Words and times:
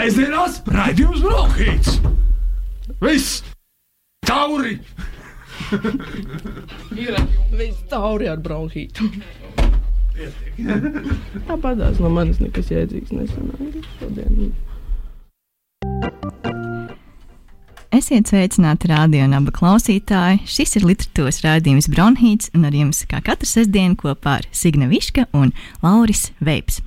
Sēžamās 0.00 0.54
raidījums 0.64 1.20
Brokhīts! 1.20 1.98
Viss! 3.04 3.42
Tauri! 4.24 4.78
Viss 7.58 7.82
tauri 7.90 8.30
ar 8.32 8.40
bronhītu. 8.40 9.10
Tāpatās 11.50 12.00
no 12.00 12.08
manis 12.16 12.40
nekas 12.40 12.72
jēdzīgs 12.72 13.12
nesanāca 13.12 13.84
šodien. 13.98 14.48
Esiet 18.00 18.30
sveicināti 18.30 18.88
radio 18.88 19.26
un 19.26 19.34
abu 19.36 19.52
klausītāji. 19.52 20.38
Šis 20.48 20.78
ir 20.78 20.86
literatūras 20.88 21.42
rādījums 21.44 21.88
Bronhīts, 21.92 22.48
un 22.56 22.62
ar 22.64 22.72
jums 22.72 23.02
kā 23.10 23.18
katru 23.26 23.48
sestdienu 23.50 23.98
kopā 24.00 24.38
ar 24.38 24.46
Signa 24.56 24.86
Viška 24.88 25.26
un 25.36 25.50
Lauris 25.82 26.30
Veips. 26.40 26.78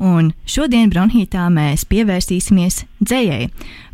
Un 0.00 0.30
šodien 0.48 0.88
Bronhītā 0.88 1.44
mēs 1.52 1.84
pievērsīsimies 1.90 2.86
dzējai. 3.04 3.50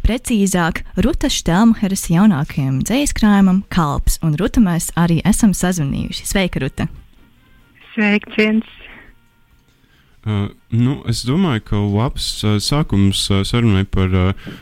Precīzāk, 0.06 0.84
Ruta 1.02 1.32
Štelmacheras 1.34 2.06
jaunākajam 2.12 2.78
dzējas 2.86 3.16
krājumam 3.18 3.64
Kalps, 3.74 4.20
un 4.22 4.38
Ruta 4.38 4.62
mēs 4.62 4.92
arī 4.94 5.18
esam 5.26 5.56
sazvanījuši. 5.58 6.30
Sveika, 6.30 6.62
Ruta! 6.62 6.86
Sveiciens! 7.96 8.70
Uh, 10.22 10.46
nu, 10.74 10.98
es 11.08 11.22
domāju, 11.26 11.62
ka 11.70 11.80
labs 11.80 12.26
sākums 12.64 13.24
sarunai 13.48 13.84
par 13.88 14.12
uh, 14.12 14.52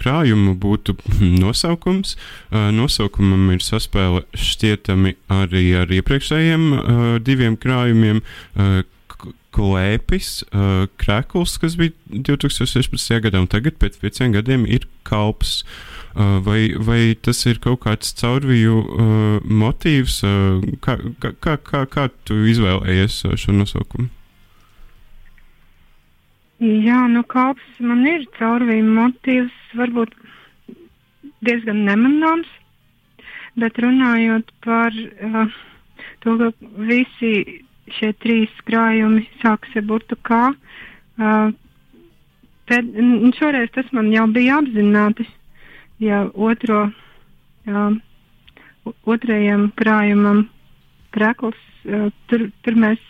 krājumu 0.00 0.54
būtu 0.60 0.96
nosaukums. 1.42 2.16
Uh, 2.50 2.70
nosaukumam 2.74 3.50
ir 3.54 3.64
saspēle 3.64 4.24
šķietami 4.36 5.16
arī 5.40 5.64
ar 5.82 5.92
iepriekšējiem 6.00 6.70
uh, 6.72 7.12
diviem 7.24 7.58
krājumiem. 7.60 8.24
Klēpis, 9.50 10.44
uh, 10.54 10.84
krēkls, 11.02 11.56
kas 11.58 11.74
bija 11.74 11.90
2016. 12.30 13.16
gadā, 13.24 13.40
un 13.42 13.48
tagad 13.50 13.80
pēc 13.82 13.98
pieciem 13.98 14.36
gadiem 14.36 14.62
ir 14.62 14.86
kalps. 15.02 15.64
Uh, 16.14 16.38
vai, 16.46 16.70
vai 16.78 17.00
tas 17.18 17.42
ir 17.50 17.58
kaut 17.62 17.82
kāds 17.82 18.14
caurviju 18.22 18.78
uh, 18.78 19.50
motīvs? 19.50 20.22
Uh, 20.22 20.78
kā, 20.86 20.96
kā, 21.18 21.58
kā, 21.58 21.82
kā 21.90 22.08
tu 22.26 22.38
izvēlējies 22.54 23.24
šo 23.34 23.58
nosaukumu? 23.58 24.10
Jā, 26.60 27.06
nu 27.08 27.22
kalps 27.24 27.78
man 27.80 28.02
ir 28.04 28.26
caurvīm 28.36 28.90
motīvs, 28.92 29.54
varbūt 29.80 30.10
diezgan 31.40 31.86
nemanāms, 31.86 32.50
bet 33.56 33.80
runājot 33.80 34.50
par 34.66 34.92
uh, 34.92 35.54
to, 36.20 36.34
ka 36.36 36.50
visi 36.84 37.32
šie 37.96 38.10
trīs 38.20 38.52
krājumi 38.68 39.24
sākas 39.40 39.78
ar 39.80 39.86
burtu 39.88 40.18
kā, 40.20 40.42
uh, 40.52 41.48
pēd, 42.68 42.92
šoreiz 43.40 43.72
tas 43.72 43.88
man 43.96 44.12
jau 44.12 44.26
bija 44.28 44.60
apzināti, 44.60 45.24
ja 46.04 46.26
otro, 46.36 46.90
uh, 47.72 47.90
otrajam 49.08 49.70
krājumam 49.80 50.44
krekls, 51.16 51.64
uh, 51.88 52.12
tur, 52.28 52.50
tur 52.60 52.76
mēs 52.84 53.00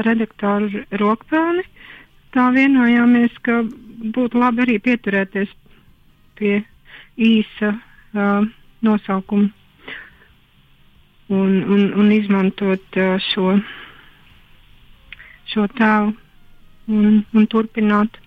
ar 0.00 0.08
redaktoru 0.08 0.86
Rokpelni 1.04 1.68
tā 2.34 2.48
vienojāmies, 2.54 3.34
ka 3.46 3.62
būtu 4.14 4.40
labi 4.40 4.64
arī 4.66 4.78
pieturēties 4.82 5.52
pie 6.38 6.58
īsa 7.20 7.70
uh, 7.74 8.46
nosaukuma 8.84 9.50
un, 11.28 11.62
un, 11.62 11.86
un 12.00 12.12
izmantot 12.12 12.98
uh, 13.00 13.16
šo, 13.30 13.54
šo 15.52 15.66
tēlu 15.78 16.12
un, 16.90 17.24
un 17.32 17.48
turpināt. 17.50 18.20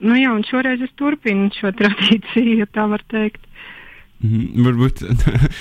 Nu 0.00 0.16
jā, 0.16 0.32
un 0.32 0.46
šoreiz 0.48 0.80
es 0.86 0.92
turpinu 0.96 1.50
šo 1.58 1.74
tradīciju, 1.80 2.60
ja 2.62 2.68
tā 2.70 2.86
var 2.90 3.04
teikt. 3.12 3.44
Mm, 4.20 4.62
varbūt 4.66 5.02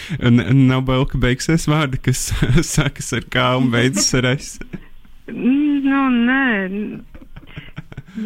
nav 0.69 0.83
bail, 0.87 1.05
ka 1.07 1.19
beigsies 1.21 1.67
vārdi, 1.71 2.01
kas 2.09 2.29
sākas 2.75 3.13
ar 3.15 3.27
kā 3.31 3.53
un 3.59 3.71
beidzas 3.73 4.13
ar 4.19 4.33
es. 4.35 4.53
Nu, 5.89 6.01
nē, 6.13 6.43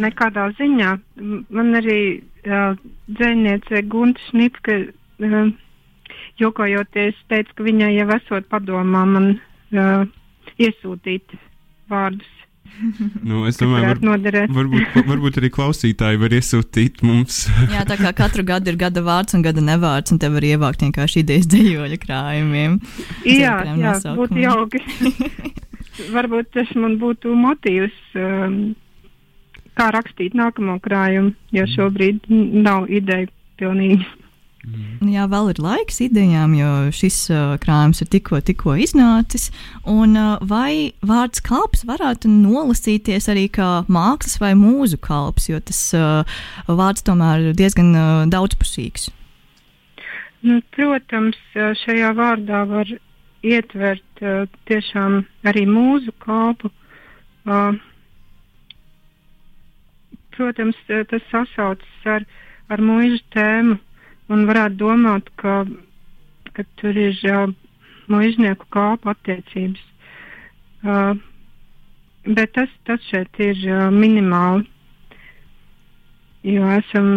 nekādā 0.03 0.49
ziņā. 0.59 0.91
Man 1.53 1.79
arī 1.79 1.99
uh, 2.19 2.75
dzēniece 3.11 3.83
Gunta 3.91 4.21
Šnipka, 4.29 4.79
uh, 5.23 5.39
jokojoties, 6.41 7.17
teica, 7.31 7.57
ka 7.57 7.67
viņai 7.67 7.93
jau 7.95 8.09
esot 8.17 8.47
padomā 8.51 9.03
man 9.09 9.33
uh, 9.33 10.05
iesūtīt 10.61 11.35
vārdus. 11.91 12.29
Nu, 13.21 13.43
es 13.45 13.59
domāju, 13.59 13.85
var, 14.01 14.37
varbūt, 14.49 14.95
varbūt 15.05 15.35
arī 15.37 15.49
klausītāji 15.53 16.17
var 16.17 16.33
iesūtīt 16.33 17.03
mums. 17.05 17.43
Jā, 17.69 17.83
tā 17.85 17.99
kā 17.99 18.13
katru 18.17 18.45
gadu 18.47 18.71
ir 18.71 18.79
gada 18.81 19.03
vārds 19.05 19.37
un 19.37 19.43
gada 19.45 19.61
nevārds, 19.61 20.13
un 20.15 20.17
te 20.21 20.31
var 20.33 20.47
ievākt 20.47 20.81
vienkārši 20.81 21.21
idejas 21.21 21.45
dejoļa 21.53 21.99
krājumiem. 22.01 22.79
Jā, 23.29 23.59
jā 23.77 23.93
būtu 24.17 24.41
jauki. 24.41 24.81
varbūt 26.13 26.53
tas 26.55 26.73
man 26.79 26.97
būtu 27.01 27.35
motīvs, 27.37 27.99
um, 28.17 28.57
kā 29.77 29.91
rakstīt 29.93 30.35
nākamo 30.37 30.79
krājumu, 30.83 31.33
jo 31.53 31.63
mm. 31.65 31.71
šobrīd 31.75 32.27
nav 32.63 32.89
ideja 32.93 33.29
pilnīgi. 33.61 34.05
Mm. 34.63 35.09
Jā, 35.11 35.25
vēl 35.27 35.49
ir 35.51 35.59
laiks 35.59 35.97
idejām, 36.05 36.53
jo 36.55 36.69
šis 36.95 37.17
uh, 37.33 37.55
krājums 37.59 37.99
ir 37.99 38.07
tikko, 38.13 38.39
tikko 38.47 38.77
iznācis. 38.79 39.49
Un, 39.83 40.15
uh, 40.15 40.37
vai 40.47 40.93
vārds 41.03 41.43
kalps 41.43 41.83
varētu 41.87 42.31
nolasīties 42.31 43.27
arī 43.33 43.49
kā 43.51 43.83
mākslas 43.91 44.39
vai 44.39 44.53
mūzu 44.55 45.01
kalps, 45.03 45.49
jo 45.51 45.59
tas 45.59 45.81
uh, 45.97 46.39
vārds 46.69 47.03
tomēr 47.03 47.49
ir 47.49 47.59
diezgan 47.59 47.91
uh, 47.91 48.23
daudzpusīgs? 48.31 49.09
Nu, 50.43 50.61
protams, 50.75 51.39
šajā 51.55 52.09
vārdā 52.15 52.63
var 52.67 52.89
ietvert 53.43 54.12
uh, 54.23 54.45
tiešām 54.69 55.21
arī 55.49 55.65
mūzu 55.69 56.13
kalpu. 56.23 56.71
Uh, 57.43 57.75
protams, 60.35 60.77
tas 60.87 61.25
sasaucas 61.31 62.07
ar, 62.09 62.25
ar 62.71 62.81
mūža 62.81 63.19
tēmu 63.35 63.77
un 64.33 64.45
varētu 64.49 64.79
domāt, 64.79 65.29
ka, 65.41 65.63
ka 66.55 66.65
tur 66.81 66.97
ir 66.97 67.19
uh, 67.29 67.51
mūžnieku 68.11 68.67
kalpu 68.73 69.11
attiecības. 69.13 69.83
Uh, 70.83 71.13
bet 72.25 72.53
tas, 72.57 72.71
tas 72.87 73.03
šeit 73.11 73.43
ir 73.43 73.59
uh, 73.69 73.89
minimāli, 73.93 74.65
jo 76.47 76.67
esam 76.77 77.13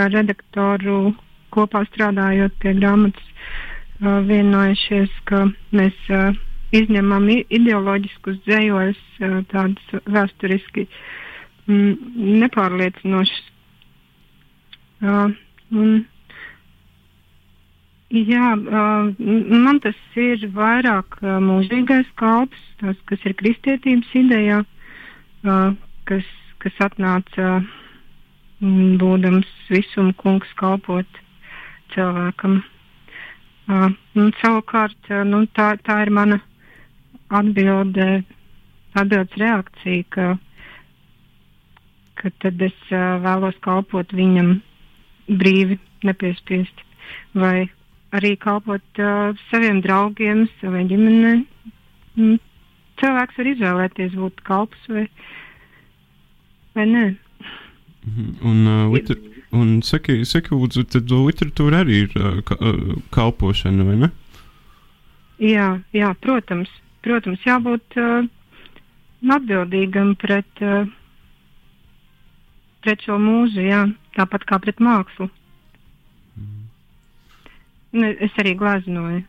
ar 0.00 0.12
redaktoru 0.12 1.14
kopā 1.52 1.84
strādājot 1.90 2.56
pie 2.60 2.74
grāmatas 2.78 3.28
vienojušies, 4.02 5.12
ka 5.30 5.44
mēs 5.76 5.98
izņemam 6.74 7.28
ideoloģiskus 7.32 8.40
dzējoļus, 8.46 9.02
uh, 9.20 9.34
tādus 9.52 10.02
vēsturiski 10.08 10.86
mm, 11.68 11.92
nepārliecinošus. 12.42 13.48
Un, 15.02 16.04
jā, 18.14 18.48
man 18.56 19.80
tas 19.82 19.98
ir 20.20 20.44
vairāk 20.54 21.18
mūžīgais 21.22 22.10
kalps, 22.20 22.60
tas, 22.82 22.98
kas 23.10 23.24
ir 23.26 23.34
kristietības 23.40 24.12
idejā, 24.22 24.60
kas, 26.06 26.28
kas 26.62 26.78
atnāca 26.86 27.56
būdams 28.62 29.50
visuma 29.72 30.14
kungs 30.22 30.52
kalpot 30.60 31.22
cilvēkam. 31.96 32.60
Uh, 33.70 33.92
un 34.18 34.32
savukārt, 34.40 34.98
uh, 35.10 35.22
nu, 35.26 35.44
tā, 35.54 35.76
tā 35.86 36.00
ir 36.02 36.10
mana 36.10 36.40
atbilde, 37.32 38.24
atbildes 38.98 39.38
reakcija, 39.38 40.06
ka, 40.10 40.26
ka 42.18 42.32
tad 42.42 42.64
es 42.66 42.74
uh, 42.90 43.20
vēlos 43.22 43.56
kalpot 43.62 44.10
viņam 44.18 44.56
brīvi, 45.38 45.78
nepiespiesti, 46.02 46.88
vai 47.38 47.70
arī 48.18 48.34
kalpot 48.42 49.00
uh, 49.00 49.30
saviem 49.50 49.80
draugiem, 49.84 50.48
savai 50.60 50.84
ģimenei. 50.90 51.44
Mm. 52.18 52.40
Cilvēks 53.00 53.38
var 53.38 53.52
izvēlēties 53.54 54.16
būt 54.18 54.42
kalps 54.46 54.90
vai, 54.90 55.06
vai 56.76 56.90
nē. 56.90 57.04
Mhm. 58.02 58.32
Un, 58.42 58.66
uh, 58.66 58.90
liter 58.92 59.31
Un 59.52 59.82
saki, 59.84 60.22
saki 60.24 60.54
lūdzu, 60.56 60.86
tad 60.88 61.10
literatūra 61.12 61.82
arī 61.84 62.06
ir 62.06 62.14
ka, 62.48 62.56
kalpošana, 63.12 63.84
vai 63.84 63.96
ne? 64.00 64.08
Jā, 65.42 65.66
jā 65.92 66.12
protams. 66.24 66.70
Protams, 67.04 67.42
jābūt 67.44 67.98
uh, 68.00 68.24
atbildīgam 69.36 70.14
pret, 70.22 70.62
uh, 70.64 70.86
pret 72.80 73.04
šo 73.04 73.18
mūzu, 73.20 73.60
jā, 73.66 73.82
tāpat 74.16 74.46
kā 74.48 74.60
pret 74.62 74.80
mākslu. 74.80 75.28
Mm. 76.38 78.08
Es 78.24 78.38
arī 78.40 78.54
glaznoju. 78.56 79.24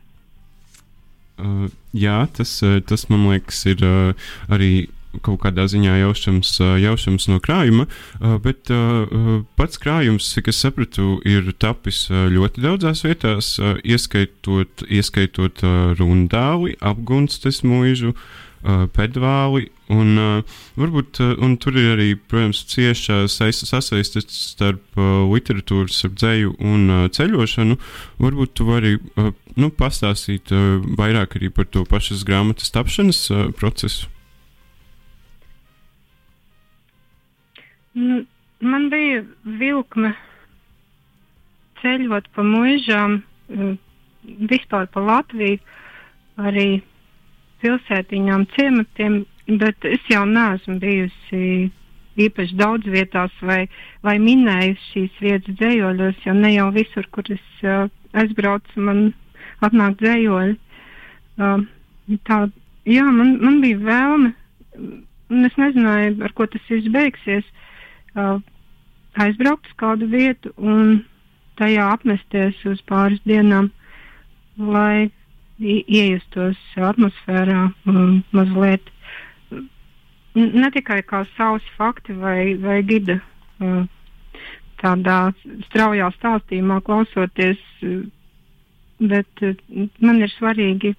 Uh, 1.42 1.68
jā, 1.98 2.22
tas, 2.38 2.60
tas 2.88 3.08
man 3.10 3.26
liekas, 3.32 3.66
ir 3.74 3.84
uh, 3.84 4.30
arī 4.54 4.72
kaut 5.22 5.42
kādā 5.44 5.68
ziņā 5.70 5.98
jaušams, 6.02 6.56
jaušams 6.82 7.28
no 7.30 7.40
krājuma, 7.44 7.86
bet 8.44 8.72
pats 9.60 9.82
krājums, 9.82 10.32
cik 10.34 10.50
es 10.54 10.62
sapratu, 10.64 11.20
ir 11.28 11.52
tapis 11.62 12.08
ļoti 12.10 12.64
daudzās 12.64 13.04
vietās, 13.06 13.58
ieskaitot, 13.84 14.88
ieskaitot 14.90 15.62
rundāli, 16.00 16.74
apgunstes 16.82 17.62
mūžu, 17.68 18.16
pedvāli. 18.96 19.70
Un, 19.94 20.16
varbūt 20.80 21.20
un 21.44 21.58
tur 21.62 21.76
ir 21.78 21.90
arī, 21.94 22.06
protams, 22.16 22.64
cieša 22.72 23.28
sasaiste 23.30 24.24
starp 24.32 24.98
literatūru, 25.30 25.92
starp 25.92 26.16
dzēju 26.18 26.56
un 26.64 26.88
ceļošanu. 27.14 27.78
Varbūt 28.24 28.56
tu 28.58 28.66
vari 28.72 28.96
nu, 29.60 29.70
pastāstīt 29.70 30.56
vairāk 30.98 31.38
arī 31.38 31.52
par 31.54 31.68
to 31.70 31.84
pašas 31.86 32.24
grāmatas 32.26 32.74
tapšanas 32.74 33.28
procesu. 33.60 34.13
Nu, 37.94 38.24
man 38.60 38.88
bija 38.90 39.20
vilkme 39.46 40.16
ceļot 41.82 42.30
pa 42.34 42.46
mūžām, 42.48 43.20
vispār 44.50 44.88
pa 44.90 45.04
Latviju, 45.04 45.60
arī 46.42 46.82
pilsētiņām, 47.62 48.48
ciematiem, 48.56 49.20
bet 49.62 49.86
es 49.86 50.10
jau 50.10 50.24
neesmu 50.26 50.80
bijusi 50.82 51.70
īpaši 52.24 52.58
daudz 52.58 52.90
vietās 52.90 53.34
vai, 53.46 53.68
vai 54.02 54.18
minējusi 54.22 54.90
šīs 54.90 55.22
vietas 55.22 55.60
dzējoļos, 55.62 56.26
jo 56.26 56.34
ne 56.38 56.54
jau 56.56 56.70
visur, 56.74 57.06
kur 57.14 57.30
es 57.34 57.46
uh, 57.62 57.86
aizbraucu, 58.18 58.86
man 58.90 59.04
atnāk 59.66 60.00
dzējoļi. 60.02 60.58
Uh, 61.38 61.66
tā, 62.26 62.44
jā, 62.90 63.06
man, 63.06 63.36
man 63.42 63.62
bija 63.62 63.82
vēlme, 63.86 64.34
un 65.34 65.50
es 65.50 65.58
nezināju, 65.62 66.24
ar 66.26 66.34
ko 66.38 66.50
tas 66.50 66.70
viss 66.70 66.94
beigsies, 66.94 67.46
uh, 67.46 67.63
aizbraukt 68.16 69.68
uz 69.70 69.76
kādu 69.82 70.08
vietu 70.12 70.54
un 70.58 71.02
tajā 71.60 71.86
apmesties 71.94 72.60
uz 72.70 72.82
pāris 72.90 73.22
dienām, 73.30 73.70
lai 74.58 75.10
iejustos 75.62 76.58
atmosfērā 76.78 77.60
um, 77.88 78.24
mazliet. 78.36 78.90
Ne 80.36 80.70
tikai 80.74 81.02
kā 81.06 81.24
savs 81.38 81.66
fakti 81.78 82.16
vai, 82.18 82.56
vai 82.58 82.80
gida 82.90 83.20
uh, 83.20 83.84
tādā 84.82 85.18
straujā 85.68 86.10
stāstījumā 86.18 86.80
klausoties, 86.88 87.62
uh, 87.86 88.02
bet 89.14 89.46
uh, 89.46 89.54
man 90.02 90.24
ir 90.26 90.34
svarīgi 90.34 90.96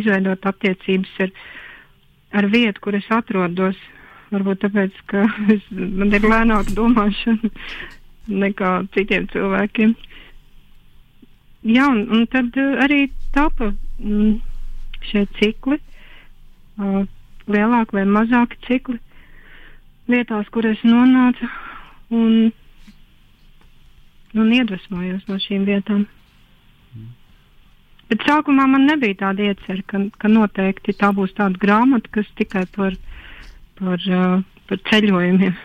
izveidot 0.00 0.48
attiecības 0.48 1.12
ar, 1.26 1.34
ar 2.40 2.48
vietu, 2.52 2.80
kur 2.86 2.96
es 2.96 3.08
atrodos. 3.12 3.76
Varbūt 4.28 4.60
tāpēc, 4.64 4.96
ka 5.08 5.24
es, 5.54 5.64
man 5.72 6.12
ir 6.12 6.26
lēnāka 6.28 6.74
domāšana 6.76 7.50
nekā 8.28 8.72
citiem 8.94 9.28
cilvēkiem. 9.32 9.94
Jā, 11.68 11.88
un, 11.90 12.04
un 12.14 12.26
tad 12.30 12.56
uh, 12.60 12.76
arī 12.84 13.08
tapa 13.34 13.72
mm, 13.72 14.36
šie 15.08 15.24
cikli, 15.40 15.78
uh, 16.78 17.02
lielāki 17.48 17.98
vai 17.98 18.04
mazāki 18.08 18.60
cikli, 18.68 19.00
vietās, 20.08 20.48
kur 20.52 20.68
es 20.68 20.84
nonācu 20.86 21.48
un, 22.14 22.52
un 24.36 24.54
iedvesmojos 24.60 25.26
no 25.28 25.40
šīm 25.42 25.66
vietām. 25.68 26.04
Mm. 26.94 27.10
Bet 28.08 28.24
sākumā 28.24 28.64
man 28.70 28.86
nebija 28.88 29.18
tāda 29.24 29.50
iecerta, 29.50 29.84
ka, 29.90 30.04
ka 30.20 30.30
noteikti 30.32 30.94
tā 30.96 31.10
būs 31.16 31.34
tāda 31.36 31.60
grāmata, 31.60 32.12
kas 32.14 32.30
tikai 32.40 32.64
par, 32.76 32.96
par, 33.78 34.04
uh, 34.10 34.42
par 34.70 34.82
ceļojumiem. 34.90 35.56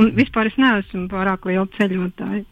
Un 0.00 0.10
vispār 0.16 0.50
es 0.50 0.58
neesmu 0.58 1.06
pārāk 1.12 1.46
liela 1.46 1.68
ceļotāja. 1.76 2.42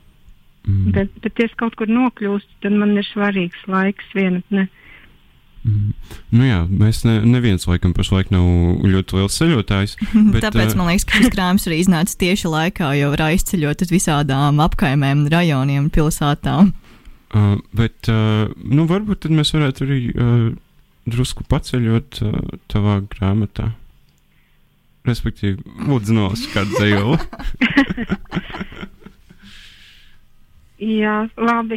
Mm. 0.62 0.92
Bet, 0.94 1.10
bet, 1.24 1.40
ja 1.40 1.48
es 1.48 1.56
kaut 1.58 1.74
kur 1.78 1.90
nokļūstu, 1.90 2.60
tad 2.62 2.76
man 2.78 2.94
ir 2.94 3.06
svarīgs 3.08 3.64
laiks, 3.66 4.06
vienatne. 4.14 4.68
Mm. 5.62 5.90
Nu 6.34 6.46
jā, 6.46 6.60
mēs 6.66 7.02
ne, 7.06 7.16
neviens 7.26 7.66
laikam 7.70 7.94
pašlaik 7.94 8.30
nav 8.34 8.46
ļoti 8.86 9.18
liels 9.18 9.38
ceļotājs. 9.38 9.96
Bet, 10.34 10.42
Tāpēc 10.46 10.74
man 10.78 10.90
liekas, 10.90 11.06
ka 11.06 11.18
šis 11.18 11.34
krājums 11.34 11.66
arī 11.70 11.82
iznāca 11.82 12.16
tieši 12.22 12.50
laikā, 12.50 12.92
jo 12.98 13.10
var 13.14 13.26
aizceļot 13.28 13.84
uz 13.86 13.92
visādām 13.94 14.62
apkaimēm, 14.62 15.26
rajoniem, 15.32 15.90
pilsētām. 15.94 16.72
Uh, 17.32 17.54
bet, 17.72 18.10
uh, 18.12 18.50
nu, 18.60 18.84
varbūt 18.90 19.22
tad 19.24 19.32
mēs 19.32 19.54
varētu 19.54 19.86
arī 19.86 20.00
uh, 20.12 20.48
drusku 21.08 21.46
paceļot 21.48 22.18
uh, 22.26 22.34
tavā 22.68 22.98
grāmatā. 23.14 23.70
Respektīvi, 25.02 25.58
nolas 26.14 26.44
kādu 26.52 26.70
dzējoli. 26.78 27.19
Jā, 31.02 31.16
labi. 31.38 31.76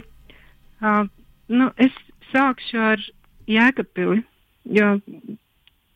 Uh, 0.81 1.05
nu, 1.49 1.71
es 1.81 1.93
sākšu 2.31 2.79
ar 2.81 2.99
Jēkabpili, 3.49 4.23
jo, 4.77 4.87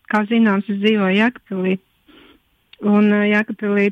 kā 0.10 0.24
zināms, 0.30 0.70
es 0.70 0.78
dzīvoju 0.81 1.18
Jēkabpilī. 1.18 1.78
Un 2.86 3.12
uh, 3.14 3.26
Jēkabpilī 3.30 3.90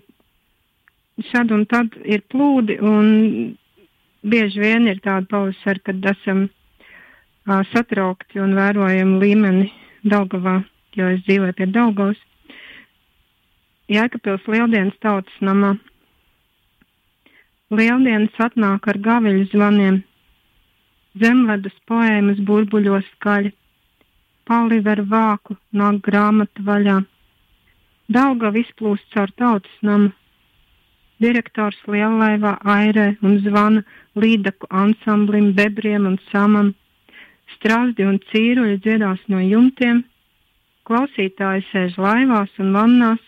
šad 1.32 1.54
un 1.54 1.66
tad 1.70 1.98
ir 2.06 2.22
plūdi, 2.30 2.78
un 2.82 3.58
bieži 4.22 4.62
vien 4.62 4.88
ir 4.90 5.02
tāda 5.02 5.26
pavasara, 5.32 5.80
kad 5.90 5.98
esam 6.14 6.48
uh, 6.48 7.62
satraukti 7.74 8.42
un 8.42 8.54
vērojam 8.58 9.18
līmeni 9.22 9.72
Daugavā, 10.06 10.62
jo 10.98 11.10
es 11.14 11.22
dzīvoju 11.26 11.54
pie 11.58 11.68
Daugavas. 11.74 12.22
Jēkabpils 13.88 14.44
lieldienas 14.52 14.96
tautas 15.00 15.36
namā. 15.40 15.78
Lieldienas 17.72 18.34
atnāk 18.44 18.88
ar 18.92 18.98
gaviļu 19.06 19.46
zvaniem, 19.54 20.02
zemledus 21.22 21.76
poēmas 21.88 22.42
burbuļos 22.50 23.08
skaļi, 23.14 23.54
paliver 24.48 25.04
vāku 25.14 25.56
nāk 25.72 26.02
grāmata 26.04 26.66
vaļā. 26.68 26.98
Dauga 28.18 28.52
izplūst 28.60 29.08
caur 29.16 29.32
tautas 29.40 29.80
namu. 29.82 30.12
Direktors 31.24 31.80
lielaivā 31.88 32.58
airē 32.76 33.08
un 33.24 33.40
zvana 33.46 33.86
līdaku 34.20 34.68
ansamblim, 34.84 35.54
bebriem 35.56 36.12
un 36.12 36.20
samam. 36.28 36.74
Strāzdi 37.56 38.04
un 38.04 38.20
cīruļi 38.32 38.82
dziedās 38.84 39.24
no 39.32 39.40
jumtiem, 39.42 40.04
klausītāji 40.88 41.66
sēž 41.72 41.98
laivās 42.04 42.52
un 42.60 42.76
vannās, 42.76 43.27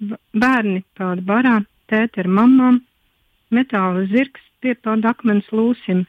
bērni 0.00 0.82
peld 0.98 1.24
barā, 1.26 1.58
tēti 1.90 2.22
ar 2.22 2.28
mamām, 2.28 2.82
metāla 3.50 4.06
zirgs 4.12 4.44
piepeld 4.62 5.06
akmens 5.06 5.48
lūsim, 5.52 6.06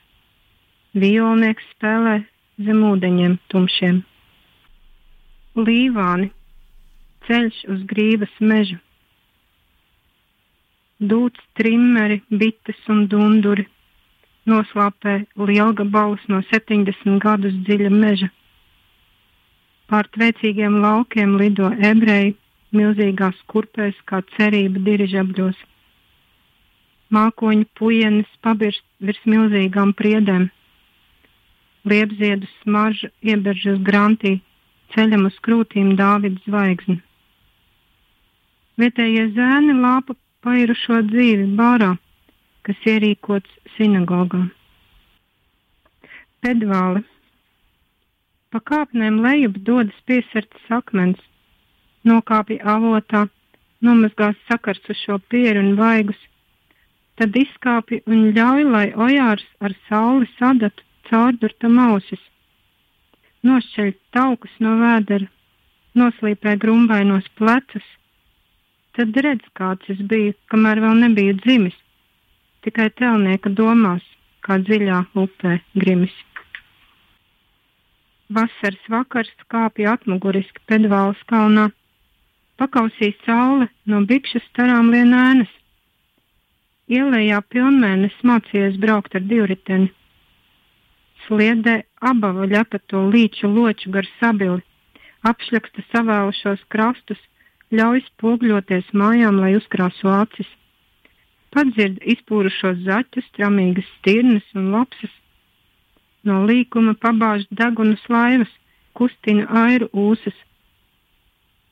Violnieks 0.97 1.65
spēlē 1.75 2.15
zem 2.65 2.79
ūdeņiem 2.91 3.37
tumšiem. 3.53 3.99
Līvāni 5.55 6.31
ceļš 7.27 7.59
uz 7.69 7.83
grības 7.91 8.33
mežu. 8.41 8.79
Dūts 10.99 11.45
trimmeri, 11.55 12.23
bites 12.29 12.81
un 12.89 13.05
dunduri 13.11 13.67
noslāpē 14.49 15.13
lielgabalus 15.37 16.25
no 16.27 16.41
70 16.49 17.21
gadus 17.21 17.53
dziļa 17.67 17.91
meža. 17.93 18.29
Pār 19.89 20.09
tvēcīgiem 20.17 20.81
laukiem 20.81 21.37
lido 21.37 21.69
ebreji 21.91 22.33
milzīgās 22.75 23.39
kurpēs 23.51 23.97
kā 24.09 24.21
cerība 24.35 24.81
dirižabļos. 24.85 25.57
Mākoņu 27.15 27.65
pujenis 27.79 28.39
pabirst 28.45 28.85
virs 29.01 29.21
milzīgām 29.25 29.95
priedēm 29.97 30.49
liepziedu 31.89 32.47
smarža 32.61 33.09
ieberžas 33.23 33.79
grantī, 33.85 34.39
ceļam 34.93 35.27
uz 35.29 35.37
krūtīm 35.45 35.95
Dāvidas 35.99 36.43
zvaigzni. 36.47 36.99
Vietējie 38.79 39.25
zēni 39.35 39.75
lāpa 39.75 40.15
pairušo 40.45 41.01
dzīvi 41.09 41.49
bārā, 41.59 41.93
kas 42.63 42.79
ierīkots 42.87 43.73
sinagogā. 43.75 44.45
Pedvāli. 46.43 47.03
Pa 48.49 48.61
kāpnēm 48.65 49.19
lejup 49.21 49.59
dodas 49.67 49.97
piesarts 50.09 50.71
akmens, 50.73 51.19
nokāpja 52.07 52.63
avotā, 52.75 53.27
nomazgās 53.81 54.37
sakars 54.47 54.81
uz 54.89 54.99
šo 55.03 55.19
pieru 55.31 55.63
un 55.63 55.75
vaigus, 55.79 56.19
tad 57.19 57.35
izkāpja 57.35 58.03
un 58.07 58.29
ļauj, 58.35 58.63
lai 58.73 58.87
ojārs 59.07 59.47
ar 59.59 59.75
sauli 59.87 60.29
sadatu 60.37 60.83
caurdurta 61.09 61.71
mausis, 61.71 62.21
nošķeļ 63.43 63.91
taukus 64.15 64.55
no 64.63 64.75
vēdera, 64.79 65.27
noslīpē 65.99 66.55
grumbainos 66.61 67.27
plecus. 67.39 67.85
Tad 68.95 69.15
redz, 69.25 69.45
kāds 69.55 69.91
es 69.93 69.99
biju, 70.11 70.35
kamēr 70.51 70.81
vēl 70.83 71.03
nebiju 71.03 71.35
dzimis, 71.43 71.75
tikai 72.65 72.89
telnieka 72.99 73.51
domās, 73.55 74.03
kā 74.43 74.59
dziļā 74.63 75.03
upē 75.23 75.59
grimis. 75.75 76.15
Vasaras 78.29 78.89
vakars 78.93 79.31
kāpja 79.49 79.95
atmuguriski 79.97 80.61
pedvāls 80.69 81.21
kalnā, 81.31 81.69
Pakausīja 82.59 83.15
saule 83.23 83.69
no 83.87 84.01
bikšu 84.09 84.41
starām 84.49 84.91
lien 84.91 85.13
ēnas. 85.15 85.51
Ielējā 86.91 87.39
pilnmēnes 87.53 88.17
mācījies 88.25 88.79
braukt 88.83 89.15
ar 89.15 89.23
divriteni. 89.29 89.91
Sliedē 91.25 91.75
abava 92.11 92.47
ļapato 92.49 93.05
līču 93.13 93.47
loču 93.53 93.91
gar 93.95 94.07
sabili, 94.19 94.63
apšļaksta 95.31 95.85
savēlušos 95.91 96.65
krastus, 96.73 97.21
ļauj 97.71 98.01
spogļoties 98.07 98.91
mājām, 99.01 99.39
lai 99.43 99.53
uzkrāso 99.59 100.11
acis. 100.15 100.49
Padzird 101.53 102.01
izpūrušos 102.13 102.83
zaķus, 102.85 103.29
tramīgas 103.37 103.87
stirnas 103.99 104.45
un 104.57 104.71
lapsas. 104.75 105.13
No 106.27 106.43
līkuma 106.49 106.97
pabāž 107.05 107.45
degunas 107.61 108.03
laivas, 108.11 108.51
kustina 108.97 109.47
airu 109.63 109.87
ūsas. 109.93 110.35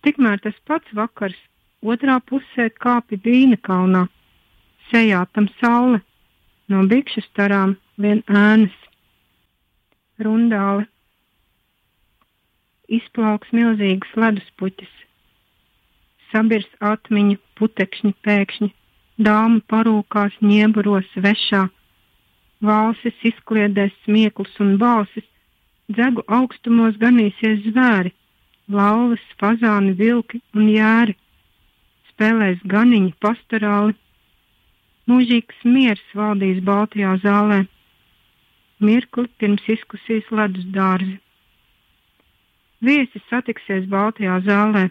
Tikmēr 0.08 0.40
tas 0.40 0.56
pats 0.64 0.94
vakars. 0.96 1.40
Otrā 1.84 2.14
pusē 2.24 2.70
kāpi 2.84 3.18
vīna 3.26 3.58
kalnā, 3.68 4.06
sejā 4.88 5.26
tam 5.36 5.50
saule, 5.60 5.98
no 6.72 6.84
bikšu 6.92 7.26
starām 7.26 7.74
vien 8.00 8.22
ēnas. 8.32 8.78
Rundāli 10.24 10.88
izplauks 12.98 13.52
milzīgas 13.52 14.14
leduspuķis, 14.24 14.94
sabirs 16.32 16.70
atmiņu 16.92 17.36
putekšņi 17.60 18.12
pēkšņi, 18.24 18.70
dāmu 19.28 19.60
parūkās 19.74 20.38
ņieburos 20.40 21.10
vešā, 21.26 21.66
valsis 22.70 23.28
izkliedēs 23.32 23.92
smieklus 24.06 24.56
un 24.64 24.78
balsis, 24.80 25.28
dzegu 25.92 26.24
augstumos 26.40 26.96
ganīsies 27.04 27.60
zvēri, 27.68 28.16
lauvas, 28.72 29.24
fazāni, 29.40 29.94
vilki 29.98 30.42
un 30.56 30.68
jēri, 30.72 31.16
spēlēs 32.12 32.60
ganiņi 32.68 33.14
pastorāli, 33.24 33.96
mūžīgs 35.08 35.64
miers 35.64 36.04
valdīs 36.16 36.60
Baltijā 36.68 37.16
zālē, 37.24 37.64
mirkli 38.84 39.28
pirms 39.40 39.64
izkusīs 39.78 40.28
ledus 40.32 40.68
dārzi. 40.76 41.18
Viesi 42.84 43.22
satiksies 43.30 43.88
Baltijā 43.90 44.38
zālē, 44.46 44.88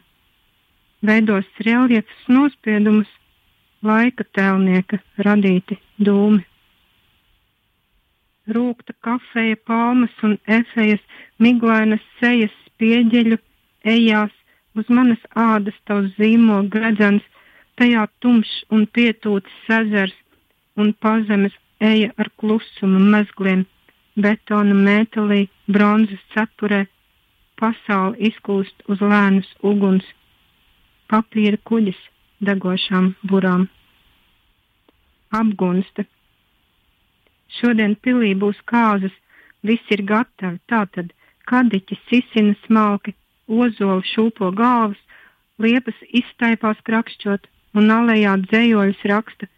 veidos 1.07 1.47
reliefus 1.69 2.29
nospiedumus, 2.33 3.11
laika 3.87 4.25
tēlnieka 4.35 4.99
radīti 5.23 5.79
dūmi. 6.03 6.43
Rūkta 8.47 8.95
kafeja, 9.03 9.59
palmas 9.67 10.15
un 10.23 10.37
efejas, 10.47 11.03
miglainas 11.43 12.03
sejas, 12.21 12.55
spieģeļu, 12.71 13.39
ejās, 13.95 14.33
uz 14.79 14.89
manas 14.99 15.23
ādas 15.47 15.77
tavs 15.89 16.15
zīmogs 16.21 16.73
gredzens, 16.75 17.25
tajā 17.79 18.07
tumšs 18.21 18.57
un 18.75 18.87
pietūts 18.99 19.71
ezers 19.79 20.17
un 20.81 20.93
pazemes 21.05 21.55
eja 21.81 22.13
ar 22.21 22.31
klusumu 22.41 23.01
mezgliem, 23.15 23.65
betona 24.17 24.77
mētelī, 24.89 25.47
bronzas 25.69 26.23
cepurē, 26.35 26.85
pasauli 27.61 28.31
izkūst 28.31 28.87
uz 28.93 29.03
lēnas 29.13 29.49
uguns, 29.71 30.07
papīra 31.13 31.61
kuģis 31.69 32.01
degošām 32.49 33.15
burām. 33.31 33.69
Apgunsta. 35.41 36.05
Šodien 37.59 37.95
pilī 38.05 38.33
būs 38.43 38.59
kāzas, 38.71 39.15
viss 39.63 39.95
ir 39.95 40.03
gatavi, 40.11 40.61
tātad 40.71 41.13
kadiķis 41.51 42.03
sisina 42.11 42.57
smalki, 42.65 43.15
ozoli 43.49 44.07
šūpo 44.13 44.51
galvas, 44.57 44.99
liepas 45.63 45.99
izstaipās 46.21 46.81
krakšķot 46.89 47.47
un 47.79 47.93
alejā 47.93 48.35
dzējoļus 48.47 49.05
raksta 49.13 49.49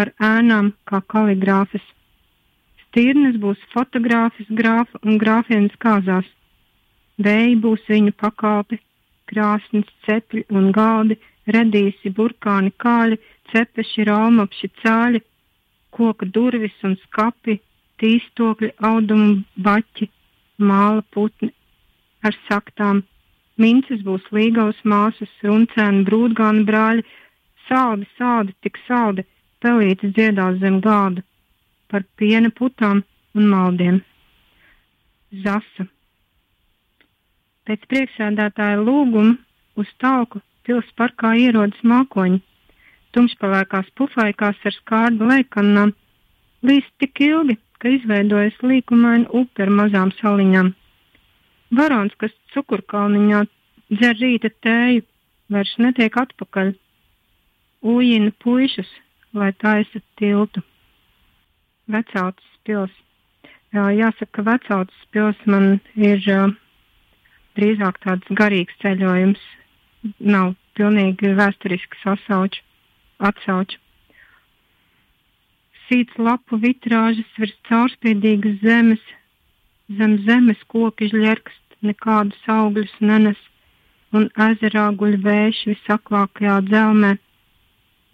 ar 0.00 0.12
ēnām 0.30 0.72
kā 0.88 1.00
kaligrāfis. 1.12 1.84
Stīrnes 2.86 3.36
būs 3.40 3.60
fotogrāfis, 3.72 4.48
grāfa 4.60 5.00
un 5.04 5.18
grāfienas 5.20 5.76
kāzās. 5.82 6.28
Vēji 7.20 7.56
būs 7.64 7.84
viņu 7.88 8.12
pakalpi, 8.20 8.78
krāsnes, 9.30 9.88
cepļi 10.06 10.44
un 10.52 10.70
galdi, 10.76 11.16
redīsi, 11.56 12.12
burkāni, 12.18 12.72
kāļi, 12.82 13.18
cepeši, 13.52 14.06
raumapši, 14.08 14.70
cāļi, 14.82 15.22
koka 15.96 16.28
durvis 16.36 16.76
un 16.84 16.96
skapi, 17.04 17.58
tīstokļi, 18.00 18.72
audumu 18.84 19.42
baķi, 19.66 20.10
māla 20.60 21.04
putni 21.14 21.52
ar 22.24 22.36
saktām. 22.48 23.04
Minces 23.56 24.02
būs 24.04 24.24
līgavas 24.36 24.78
māsas, 24.84 25.32
runcēni, 25.42 26.04
brūdgāni 26.08 26.64
brāļi, 26.68 27.06
saldi, 27.68 28.08
saldi, 28.18 28.52
tik 28.62 28.76
saldi, 28.86 29.24
pelītis 29.64 30.12
dziedās 30.16 30.60
zem 30.60 30.80
gāda 30.84 31.24
par 31.90 32.04
piena 32.20 32.50
putām 32.50 33.02
un 33.38 33.48
maldiem. 33.52 34.00
Zasa. 35.44 35.86
Pēc 37.66 37.86
priekšsēdētāja 37.90 38.78
lūguma 38.82 39.34
uz 39.80 39.88
talku 40.02 40.42
pils 40.66 40.88
parkā 40.98 41.32
ierodas 41.40 41.82
mākoņi, 41.82 42.40
tumšpalēkās 43.14 43.92
pufaikās 43.98 44.60
ar 44.68 44.74
skārdu 44.76 45.28
leikanām, 45.30 45.92
līdz 46.66 46.90
tik 47.00 47.22
ilgi, 47.26 47.56
ka 47.80 47.92
izveidojas 47.96 48.56
līkumaina 48.62 49.30
upe 49.40 49.66
ar 49.66 49.72
mazām 49.80 50.12
saliņām. 50.20 50.72
Varons, 51.74 52.14
kas 52.20 52.34
cukurkalniņā 52.54 53.40
dzer 53.90 54.18
rīta 54.20 54.50
tēju, 54.62 55.02
vairs 55.50 55.72
netiek 55.82 56.14
atpakaļ. 56.22 56.74
Ujina 57.86 58.30
puišus, 58.42 58.88
lai 59.34 59.52
taisa 59.52 60.00
tiltu. 60.18 60.62
Vecautas 61.90 62.46
pils. 62.66 62.94
Jā, 63.74 63.90
jāsaka, 63.94 64.30
ka 64.38 64.44
vecautas 64.46 65.02
pils 65.14 65.42
man 65.46 65.80
ir 65.94 66.22
drīzāk 67.58 67.98
tāds 68.04 68.38
garīgs 68.38 68.78
ceļojums. 68.82 69.42
Nav 70.20 70.54
pilnīgi 70.78 71.34
vēsturisks 71.34 72.02
sasauču, 72.04 72.62
atsauču. 73.18 73.78
Sīts 75.86 76.18
lapu 76.18 76.58
vitrāžas 76.62 77.38
virs 77.38 77.54
caurspīdīgas 77.68 78.58
zemes, 78.62 79.02
zem 79.94 80.16
zemes 80.26 80.62
koki 80.72 81.08
žļerkst, 81.12 81.78
nekādus 81.86 82.48
augļus 82.50 82.94
nenes, 83.00 83.38
un 84.16 84.28
ezerā 84.48 84.86
guļ 84.98 85.18
vējš 85.26 85.60
visaklākajā 85.70 86.56
dzelmē. 86.70 87.12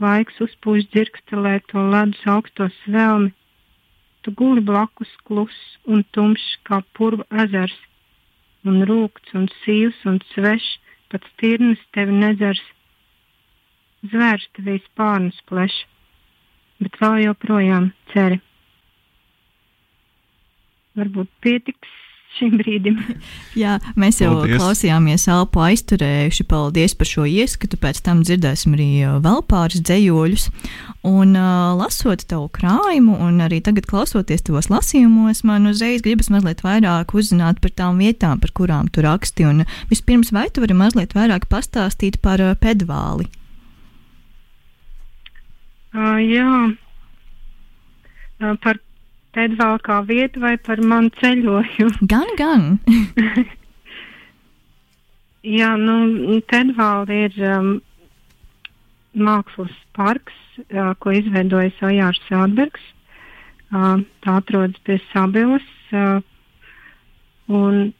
Laiks 0.02 0.40
uzpūš 0.44 0.88
dzirkstelē 0.92 1.54
to 1.70 1.84
ledus 1.94 2.26
augsto 2.34 2.68
svelmi. 2.82 3.32
Tu 4.22 4.34
guli 4.38 4.62
blakus 4.62 5.10
kluss 5.26 5.78
un 5.86 6.04
tumšs 6.14 6.58
kā 6.66 6.82
purva 6.96 7.26
ezers, 7.44 7.74
un 8.66 8.84
rūkts 8.88 9.34
un 9.38 9.48
sīvs 9.62 10.04
un 10.10 10.20
svešs, 10.32 10.78
pat 11.10 11.26
stirnas 11.32 11.82
tevi 11.94 12.14
nedzers. 12.22 12.62
Zvērs 14.12 14.48
tevī 14.56 14.78
spārnus 14.84 15.38
pleš, 15.48 15.74
bet 16.82 16.98
vēl 17.02 17.20
joprojām 17.26 17.92
ceri. 18.12 18.40
Varbūt 20.98 21.28
pietiks 21.44 21.98
šim 22.36 22.56
brīdim. 22.60 22.98
Jā, 23.62 23.76
mēs 23.98 24.20
jau 24.22 24.32
Paldies. 24.34 24.60
klausījāmies 24.60 25.26
elpu 25.32 25.62
aizturējuši. 25.66 26.46
Paldies 26.48 26.94
par 26.98 27.08
šo 27.08 27.26
ieskatu. 27.28 27.78
Pēc 27.80 28.02
tam 28.06 28.22
dzirdēsim 28.26 28.76
arī 28.76 28.88
vēl 29.24 29.42
pāris 29.48 29.82
dzējoļus. 29.84 30.46
Un 31.08 31.34
uh, 31.38 31.72
lasot 31.78 32.24
tavu 32.30 32.46
krājumu, 32.54 33.16
un 33.26 33.42
arī 33.44 33.58
tagad 33.64 33.88
klausoties 33.90 34.44
tavos 34.46 34.70
lasījumos, 34.70 35.42
man 35.48 35.66
uzreiz 35.70 36.04
gribas 36.04 36.30
mazliet 36.32 36.62
vairāk 36.62 37.16
uzzināt 37.18 37.58
par 37.64 37.74
tām 37.74 37.98
vietām, 38.02 38.40
par 38.42 38.54
kurām 38.54 38.90
tu 38.92 39.04
raksti. 39.04 39.48
Un 39.48 39.64
vispirms, 39.90 40.32
vai 40.34 40.46
tu 40.52 40.62
vari 40.64 40.78
mazliet 40.78 41.16
vairāk 41.18 41.48
pastāstīt 41.52 42.20
par 42.22 42.42
uh, 42.42 42.54
pedvāli? 42.60 43.28
Uh, 45.92 46.16
jā, 46.24 46.48
uh, 48.40 48.54
par 48.62 48.78
pedvālu 49.36 49.80
kā 49.86 50.00
vietu 50.08 50.42
vai 50.42 50.56
par 50.60 50.80
manu 50.80 51.12
ceļojumu. 51.20 52.06
Gan, 52.12 52.28
gan. 52.38 52.66
Jā, 55.42 55.72
nu, 55.74 56.38
Tedvāla 56.46 57.16
ir 57.26 57.38
um, 57.42 57.72
mākslas 59.18 59.74
parks, 59.96 60.36
uh, 60.68 60.92
ko 61.02 61.16
izveidojis 61.18 61.80
Ojārs 61.82 62.20
Sādbergs. 62.28 62.84
Uh, 63.72 64.04
tā 64.22 64.36
atrodas 64.38 64.78
pie 64.86 65.00
Sabilas. 65.10 65.66
Uh, 65.90 66.20
un 67.50 67.90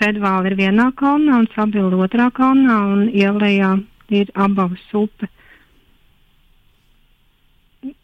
Tedvāla 0.00 0.50
ir 0.50 0.56
vienā 0.58 0.88
kalnā 0.98 1.38
un 1.42 1.46
Sabila 1.54 2.02
otrā 2.06 2.30
kalnā 2.34 2.80
un 2.96 3.06
ielējā 3.12 3.74
ir 4.16 4.32
abavas 4.34 4.82
upe. 4.96 5.28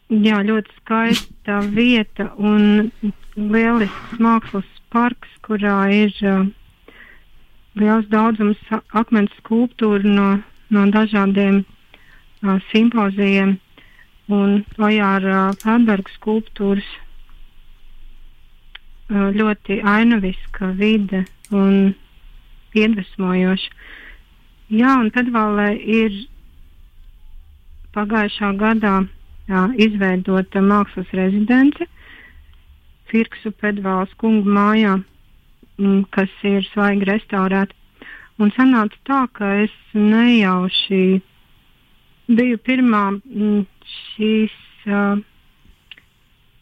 Jā, 0.07 0.37
ļoti 0.39 0.71
skaista 0.79 1.57
vieta 1.75 2.29
un 2.39 2.91
lielisks 3.35 4.19
mākslas 4.23 4.69
parks, 4.87 5.27
kurā 5.43 5.89
ir 5.91 6.13
uh, 6.23 6.45
liels 7.75 8.07
daudzums 8.07 8.61
akmens 8.95 9.33
skulptūru 9.41 10.07
no 10.07 10.27
no 10.71 10.85
dažādiem 10.91 11.59
uh, 11.63 12.55
simpozijiem 12.71 13.57
un 14.31 14.63
Ojāra 14.79 15.51
Fēberga 15.59 16.15
skulptūras 16.15 16.87
uh, 19.11 19.27
ļoti 19.35 19.81
ainaviska 19.83 20.71
vide 20.79 21.25
un 21.51 21.95
iedvesmojoša. 22.71 23.75
Jā, 24.71 24.95
un 25.03 25.11
tad 25.11 25.35
vēl 25.35 25.61
ir 25.83 26.17
pagājušā 27.91 28.55
gadā 28.55 28.95
jā, 29.47 29.63
izveidota 29.87 30.61
mākslas 30.63 31.11
rezidence 31.15 31.87
Firksu 33.07 33.53
Pedvāls 33.55 34.11
kungu 34.19 34.51
mājā, 34.51 34.97
m, 35.79 36.01
kas 36.11 36.31
ir 36.43 36.65
svaigi 36.73 37.07
restaurēta. 37.07 37.73
Un 38.37 38.51
sanāca 38.53 38.99
tā, 39.07 39.21
ka 39.33 39.53
es 39.63 39.73
nejauši 39.95 41.01
biju 42.27 42.59
pirmā 42.67 43.05
m, 43.15 43.63
šīs 43.93 44.57
uh, 44.91 45.23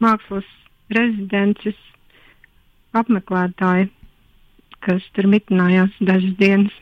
mākslas 0.03 0.47
rezidences 0.93 1.79
apmeklētāja, 2.95 3.89
kas 4.85 5.03
tur 5.17 5.27
mitinājās 5.33 5.97
dažas 5.99 6.37
dienas. 6.39 6.75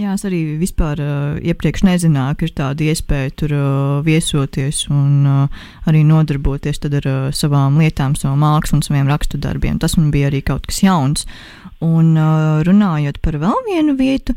Jā, 0.00 0.14
es 0.16 0.22
arī 0.24 0.38
vispār 0.56 1.00
uh, 1.02 1.38
iepriekš 1.44 1.82
nezināju, 1.84 2.36
ka 2.38 2.46
ir 2.46 2.52
tāda 2.56 2.84
iespēja 2.88 3.32
tur 3.36 3.52
uh, 3.52 3.64
viesoties 4.06 4.86
un 4.88 5.26
uh, 5.28 5.64
arī 5.90 6.00
nodarboties 6.08 6.80
ar 6.88 7.08
uh, 7.10 7.16
savām 7.36 7.76
lietām, 7.82 8.14
savu 8.16 8.38
mākslu 8.40 8.78
un 8.78 8.84
saviem 8.86 9.10
rakstu 9.10 9.40
darbiem. 9.42 9.76
Tas 9.82 9.98
man 9.98 10.08
bija 10.14 10.30
arī 10.30 10.40
kaut 10.46 10.70
kas 10.70 10.80
jauns. 10.86 11.26
Un 11.84 12.14
uh, 12.16 12.62
runājot 12.64 13.20
par 13.20 13.36
vēl 13.42 13.60
vienu 13.68 13.96
vietu, 13.98 14.36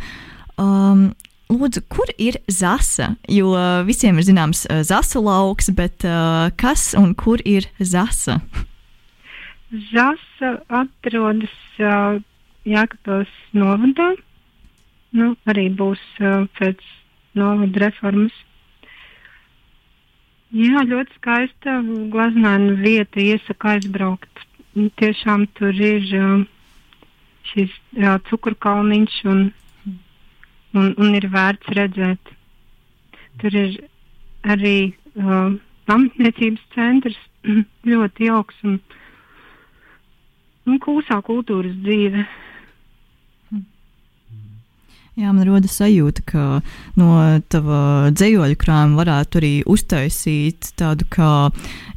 um, 0.59 1.13
Lūdzu, 1.53 1.83
kur 1.91 2.09
ir 2.17 2.39
zasa? 2.49 3.11
Jo 3.29 3.51
visiem 3.85 4.17
ir 4.17 4.25
zināms 4.25 4.63
uh, 4.71 4.79
zasu 4.87 5.21
lauks, 5.21 5.69
bet 5.75 6.01
uh, 6.07 6.49
kas 6.57 6.91
un 6.97 7.11
kur 7.13 7.43
ir 7.45 7.67
zasa? 7.77 8.39
Zasa 9.91 10.55
atrodas 10.73 11.53
uh, 11.83 12.17
Jākapils 12.65 13.31
novadā 13.53 14.13
nu, 15.17 15.33
arī 15.49 15.67
būs 15.77 16.01
uh, 16.21 16.47
pēc 16.59 16.81
novada 17.37 17.85
reformas. 17.87 18.33
Jā, 20.53 20.83
ļoti 20.85 21.15
skaista 21.17 21.79
glaznaina 22.13 22.75
vieta, 22.77 23.21
iesaka 23.21 23.75
aizbraukt. 23.77 24.43
Tiešām 25.01 25.47
tur 25.57 25.73
ir 25.73 26.05
uh, 26.17 26.43
šis 27.49 27.73
jā, 27.97 28.17
cukurkalniņš 28.29 29.17
un, 29.33 29.43
un, 30.77 30.93
un 30.93 31.17
ir 31.17 31.29
vērts 31.33 31.73
redzēt. 31.77 32.33
Tur 33.41 33.57
ir 33.57 33.79
arī 34.45 34.77
uh, 35.17 35.55
pamatniecības 35.89 36.69
centrs, 36.75 37.17
ļoti 37.91 38.29
jauks 38.29 38.61
un, 38.67 38.79
un 40.69 40.79
kūsā 40.85 41.19
kultūras 41.25 41.75
dzīve. 41.85 42.25
Jā, 45.13 45.29
man 45.29 45.45
rodas 45.45 45.75
sajūta, 45.77 46.23
ka 46.25 46.43
no 46.97 47.07
tava 47.53 48.09
dzējoļu 48.17 48.55
krājuma 48.57 48.97
varētu 48.97 49.37
arī 49.37 49.51
uztaisīt 49.69 50.71
tādu 50.79 51.05
kā 51.13 51.51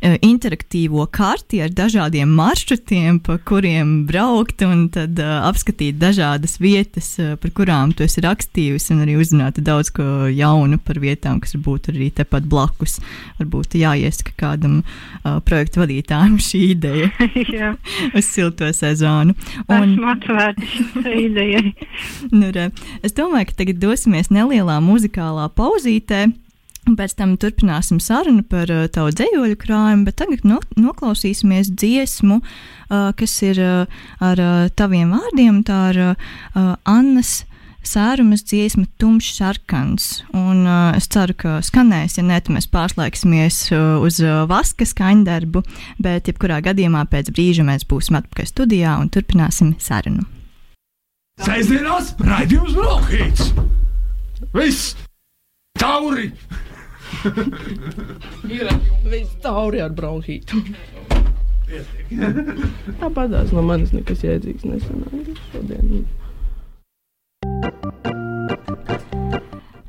e, 0.04 0.18
interaktīvo 0.20 1.06
karti 1.08 1.62
ar 1.64 1.72
dažādiem 1.72 2.28
maršrutiem, 2.36 3.22
pa 3.24 3.38
kuriem 3.40 4.02
braukt 4.04 4.60
un 4.66 4.82
tad 4.92 5.16
uh, 5.16 5.38
apskatīt 5.48 5.96
dažādas 5.96 6.58
vietas, 6.60 7.08
uh, 7.16 7.38
par 7.40 7.54
kurām 7.56 7.94
tu 7.96 8.04
esi 8.04 8.20
rakstījusi 8.20 8.92
un 8.92 9.00
arī 9.06 9.16
uzzināt 9.22 9.62
daudz 9.64 9.94
ko 9.96 10.28
jaunu 10.28 10.76
par 10.84 11.00
vietām, 11.00 11.40
kas 11.40 11.56
varbūt 11.56 11.88
arī 11.94 12.10
tepat 12.20 12.44
blakus. 12.52 12.98
Varbūt 13.40 13.78
jāiesaka 13.80 14.36
kādam 14.44 14.82
uh, 14.82 15.38
projektu 15.48 15.80
vadītājam 15.86 16.36
šī 16.50 16.62
ideja 16.74 17.72
uz 18.12 18.28
silto 18.28 18.68
sezonu. 18.76 19.32
Un, 19.70 19.96
Esmu 19.96 20.12
atvērta 20.12 20.70
šai 21.00 21.16
idejai. 21.30 21.74
nu, 22.36 22.52
re, 22.52 22.68
Es 23.06 23.14
domāju, 23.14 23.52
ka 23.52 23.60
tagad 23.60 23.78
dosimies 23.78 24.32
nelielā 24.34 24.80
muzikālā 24.82 25.46
pauzītē. 25.54 26.26
Pēc 26.86 27.12
tam 27.18 27.34
turpināsim 27.38 28.00
sarunu 28.02 28.42
par 28.46 28.70
uh, 28.70 28.86
tavu 28.90 29.12
dzīslu 29.14 29.54
krājumu, 29.58 30.06
bet 30.06 30.18
tagad 30.18 30.42
no, 30.46 30.58
noklausīsimies 30.78 31.70
dziesmu, 31.74 32.40
uh, 32.42 33.08
kas 33.18 33.34
ir 33.46 33.62
uh, 33.62 34.02
ar 34.22 34.42
uh, 34.42 34.66
taviem 34.74 35.14
vārdiem. 35.14 35.62
Tā 35.66 35.80
ir 35.94 36.02
uh, 36.02 36.76
Annas 36.86 37.40
sērumas 37.86 38.42
dziesma, 38.46 38.88
tumšs 38.98 39.38
sarkans. 39.38 40.08
Un, 40.34 40.64
uh, 40.66 40.94
es 40.98 41.06
ceru, 41.10 41.34
ka 41.38 41.58
skanēs, 41.66 42.18
ja 42.18 42.26
ne, 42.26 42.38
tad 42.42 42.54
mēs 42.58 42.70
pārslēgsimies 42.74 43.64
uh, 43.70 43.98
uz 44.02 44.18
uh, 44.22 44.44
vaska 44.50 44.86
skaņdarbu, 44.86 45.62
bet 46.02 46.30
jebkurā 46.30 46.58
gadījumā 46.70 47.06
pēc 47.10 47.30
brīža 47.34 47.66
mēs 47.66 47.86
būsim 47.86 48.18
atpakaļ 48.18 48.50
studijā 48.50 48.98
un 49.02 49.14
turpināsim 49.14 49.76
sarunu. 49.82 50.26
Sēžamās 51.44 52.14
raidījums 52.24 52.72
Brokhīts. 52.76 53.50
Viss 54.56 54.94
tauri! 55.76 56.30
Viss 59.04 59.34
tauri 59.44 59.82
ar 59.84 59.92
bronhītu. 59.96 60.62
Tāpat 63.02 63.36
no 63.52 63.64
manis 63.66 63.92
nekas 63.92 64.24
jēdzīgs 64.24 64.64
nesanāca 64.70 65.36
šodien. 65.50 66.06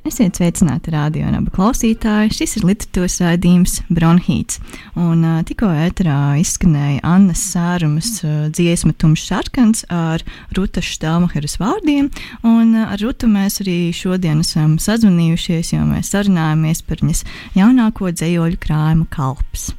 Esiet 0.08 0.38
sveicināti 0.40 0.92
radio 0.94 1.26
un 1.28 1.36
abu 1.36 1.52
klausītāji. 1.52 2.32
Šis 2.38 2.54
ir 2.60 2.66
literatūras 2.70 3.18
raidījums 3.26 3.74
Bronhīts. 3.92 4.62
Un 4.96 5.26
uh, 5.26 5.42
tikko 5.44 5.68
ēterā 5.68 6.38
izskanēja 6.40 7.02
Annas 7.04 7.42
Sārumas 7.50 8.14
uh, 8.24 8.46
dziesma 8.56 8.94
Tumšs 8.96 9.26
sarkans 9.28 9.84
ar 9.92 10.24
Rutas 10.56 10.88
Štāmaheras 10.88 11.58
vārdiem. 11.60 12.08
Un 12.48 12.72
uh, 12.78 12.88
ar 12.94 13.04
Rutu 13.04 13.28
mēs 13.28 13.60
arī 13.66 13.92
šodien 13.92 14.46
esam 14.46 14.78
sazvanījušies, 14.80 15.74
jo 15.76 15.84
mēs 15.90 16.14
sarunājamies 16.16 16.86
par 16.88 17.04
viņas 17.04 17.26
jaunāko 17.60 18.16
dzējoļu 18.16 18.64
krājumu 18.64 19.12
kalps. 19.12 19.74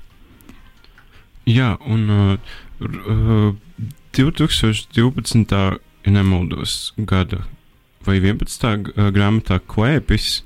Jā, 1.48 1.78
un 1.88 2.04
uh, 2.12 2.36
2012. 4.12 5.56
ja 6.04 6.12
nemaldos 6.12 6.92
gada 6.98 7.46
vai 8.08 8.18
11. 8.22 8.92
grāmatā 9.14 9.60
Klēpis 9.68 10.42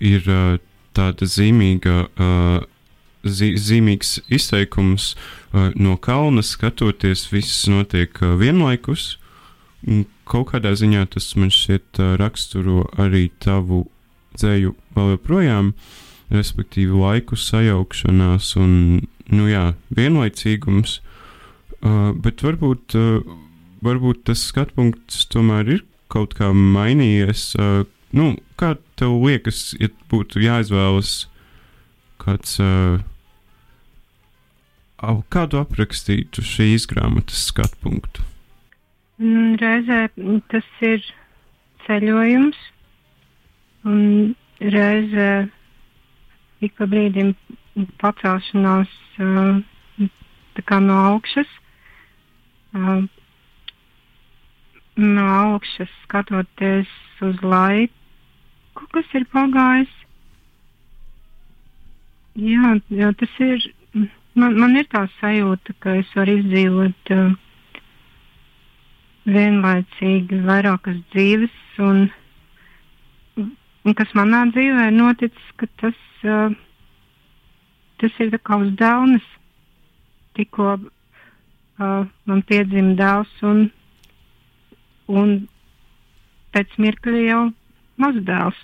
ir 0.00 0.26
tāda 0.96 1.28
zīmīga, 1.28 1.96
zi, 3.26 3.50
zīmīgs 3.60 4.18
izteikums 4.32 5.14
no 5.52 5.96
kalna 6.02 6.44
skatoties, 6.46 7.26
viss 7.32 7.66
notiek 7.70 8.16
vienlaikus. 8.40 9.16
Un 9.88 10.04
kaut 10.28 10.52
kādā 10.52 10.74
ziņā 10.76 11.06
tas 11.14 11.32
man 11.40 11.52
šķiet 11.52 12.00
raksturo 12.20 12.84
arī 13.00 13.28
tavu 13.42 13.86
dzēju 14.36 14.74
vēl 14.96 15.14
joprojām, 15.16 15.72
respektīvi 16.30 16.96
laiku 16.96 17.38
sajaukšanās 17.38 18.54
un, 18.60 18.72
nu 19.32 19.48
jā, 19.50 19.70
vienlaicīgums. 19.96 21.00
Uh, 21.80 22.10
bet 22.12 22.42
varbūt, 22.44 22.92
uh, 22.98 23.22
varbūt 23.80 24.26
tas 24.28 24.42
skatpunkts 24.50 25.24
tomēr 25.32 25.70
ir 25.78 25.86
kaut 26.12 26.34
kā 26.38 26.50
mainījies. 26.54 27.44
Uh, 27.58 27.84
nu, 28.16 28.32
kā 28.60 28.74
tev 29.00 29.16
liekas, 29.24 29.70
ja 29.80 29.90
būtu 30.10 30.42
jāizvēlas 30.44 31.14
kāds, 32.20 32.58
uh, 32.62 33.00
kādu 35.32 35.60
aprakstītu 35.62 36.44
šīs 36.44 36.88
grāmatas 36.90 37.46
skatu 37.50 37.78
punktu? 37.84 38.26
Mm, 39.20 39.56
reizē 39.60 40.02
tas 40.52 40.68
ir 40.84 41.04
ceļojums, 41.86 42.58
un 43.88 44.34
reizē 44.60 45.30
ik 46.64 46.76
pa 46.76 46.88
brīdim 46.88 47.34
pacelšanās 48.00 48.92
uh, 49.20 49.60
no 50.84 50.96
augšas. 51.12 51.48
No 54.96 55.22
augšas 55.22 55.90
skatoties 56.04 56.90
uz 57.22 57.42
laiku, 57.42 58.86
kas 58.92 59.12
ir 59.14 59.26
pagājis. 59.30 59.92
Jā, 62.40 62.74
jā 62.90 63.12
tas 63.20 63.36
ir. 63.44 63.68
Man, 64.38 64.54
man 64.58 64.76
ir 64.78 64.86
tā 64.90 65.04
sajūta, 65.18 65.74
ka 65.82 65.96
es 66.00 66.10
varu 66.14 66.36
izdzīvot 66.38 67.10
uh, 67.14 67.32
vienlaicīgi 69.26 70.38
vairākas 70.46 71.00
dzīves, 71.14 71.56
un, 71.82 72.04
un 73.42 73.98
kas 73.98 74.14
manā 74.18 74.44
dzīvē 74.54 74.86
noticis, 74.94 75.50
ka 75.58 75.66
tas, 75.82 75.98
uh, 76.22 76.54
tas 78.00 78.22
ir 78.22 78.38
kā 78.38 78.60
uz 78.62 78.70
dēlnes. 78.78 79.26
Tikko 80.38 80.70
uh, 80.78 82.06
man 82.30 82.46
piedzima 82.46 82.94
dēls, 83.02 83.34
un 83.42 83.66
un 85.10 85.34
pēc 86.54 86.78
mirkļa 86.82 87.24
jau 87.26 87.42
mazdēls. 88.00 88.62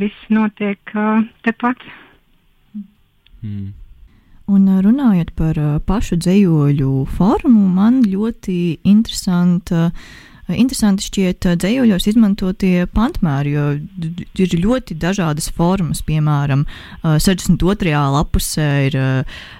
Viss 0.00 0.28
notiek 0.32 0.94
uh, 0.96 1.22
tepat. 1.44 1.80
Mm. 3.44 3.72
Un 4.52 4.68
runājot 4.84 5.30
par 5.38 5.58
pašu 5.86 6.18
dzējoļu 6.20 6.92
formu, 7.16 7.66
man 7.76 8.00
ļoti 8.08 8.58
interesanta 8.88 9.88
uh, 9.88 10.06
Interesanti 10.56 11.06
šķiet 11.08 11.46
dzējoļos 11.62 12.06
izmantotie 12.10 12.86
pantmēri, 12.92 13.52
jo 13.54 13.66
ir 14.42 14.56
ļoti 14.60 14.96
dažādas 15.00 15.48
formas. 15.54 16.02
Piemēram, 16.06 16.64
62. 17.02 17.92
lapusē 18.16 18.68
ir 18.88 18.96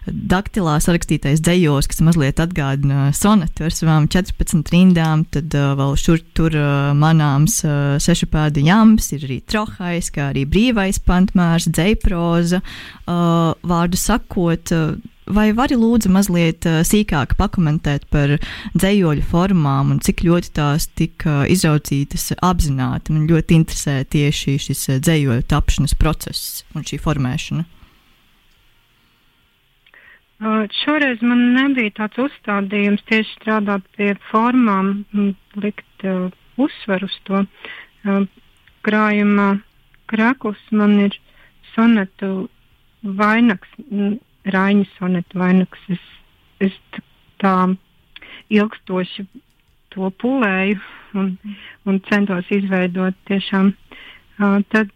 daktilā 0.07 0.78
sarakstītais 0.83 1.42
dzējos, 1.44 1.88
kas 1.90 2.02
mazliet 2.05 2.42
atgādina 2.42 3.11
sonetu 3.16 3.68
ar 3.68 3.76
savām 3.76 4.09
14 4.12 4.72
rindām, 4.74 5.24
tad 5.33 5.55
vēl 5.55 5.96
šur 6.00 6.22
tur 6.37 6.57
manāms 6.98 7.61
sešapēda 8.02 8.64
jams, 8.66 9.12
ir 9.16 9.28
arī 9.28 9.38
trohais, 9.46 10.11
kā 10.14 10.31
arī 10.33 10.44
brīvais 10.48 11.00
pantmērs, 11.07 11.70
dzējproza. 11.72 12.62
Vārdu 13.07 14.00
sakot, 14.00 14.74
Vai 15.33 15.49
vari 15.57 15.77
lūdzu 15.79 16.11
mazliet 16.12 16.66
uh, 16.68 16.81
sīkāk 16.85 17.37
pakomentēt 17.38 18.09
par 18.12 18.35
dzējoļu 18.77 19.23
formām 19.31 19.95
un 19.95 20.01
cik 20.05 20.25
ļoti 20.27 20.51
tās 20.59 20.88
tika 20.92 21.42
izraucītas 21.49 22.35
apzināti? 22.45 23.14
Man 23.14 23.29
ļoti 23.31 23.57
interesē 23.57 24.03
tieši 24.12 24.59
šis 24.66 24.88
uh, 24.90 24.99
dzējoļu 25.01 25.47
tapšanas 25.49 25.97
process 26.01 26.66
un 26.77 26.85
šī 26.88 27.01
formēšana. 27.01 27.64
Šoreiz 30.83 31.21
man 31.23 31.42
nebija 31.55 31.92
tāds 32.01 32.18
uzstādījums 32.18 33.05
tieši 33.07 33.37
strādāt 33.37 33.85
pie 33.95 34.11
formām, 34.33 35.05
likt 35.62 36.07
uh, 36.09 36.33
uzsvaru 36.59 37.07
uz 37.07 37.18
to. 37.29 37.45
Uh, 38.03 38.25
krājumā 38.83 39.53
krāklis 40.11 40.64
man 40.75 40.99
ir 41.05 41.16
sonetu 41.77 42.49
vainags. 43.03 43.71
Raiņa 44.48 44.88
sonetu 44.96 45.38
vainags. 45.38 45.83
Es, 45.92 46.05
es 46.68 46.76
tā 47.42 47.55
ilgstoši 48.52 49.26
to 49.92 50.11
pulēju 50.22 50.81
un, 51.18 51.33
un 51.87 52.00
centos 52.09 52.48
izveidot 52.55 53.16
tiešām. 53.28 53.72
Uh, 54.40 54.61
tad 54.72 54.90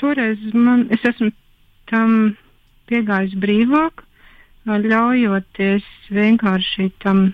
šoreiz 0.00 0.40
man, 0.56 0.86
es 0.94 1.04
esmu 1.06 1.30
tam 1.90 2.34
piegājis 2.90 3.36
brīvāk, 3.42 4.02
uh, 4.02 4.78
ļaujoties 4.80 5.86
vienkārši 6.16 6.90
tam, 7.04 7.30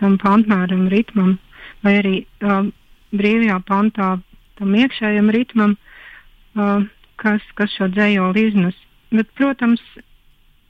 tam 0.00 0.18
pantmēram 0.22 0.86
ritmam, 0.92 1.36
vai 1.86 1.98
arī 2.02 2.16
uh, 2.44 2.68
brīvajā 3.14 3.60
pantā 3.68 4.14
tam 4.58 4.74
iekšējam 4.78 5.30
ritmam, 5.34 5.76
uh, 6.54 6.84
kas, 7.20 7.44
kas 7.58 7.72
šo 7.78 7.88
dzējoli 7.94 8.48
iznes. 8.50 8.78
Bet, 9.14 9.30
protams, 9.38 9.82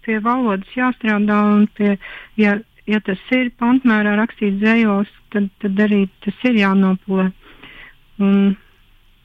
pie 0.05 0.21
valodas 0.25 0.77
jāstrādā 0.77 1.39
un 1.55 1.67
pie, 1.77 1.97
ja, 2.41 2.59
ja 2.91 3.01
tas 3.05 3.21
ir 3.37 3.53
pantmērā 3.61 4.17
rakstīts 4.21 4.61
dzējos, 4.63 5.11
tad, 5.35 5.49
tad 5.63 5.81
arī 5.87 6.05
tas 6.27 6.45
ir 6.49 6.61
jānopulē 6.61 7.31
un, 8.23 8.55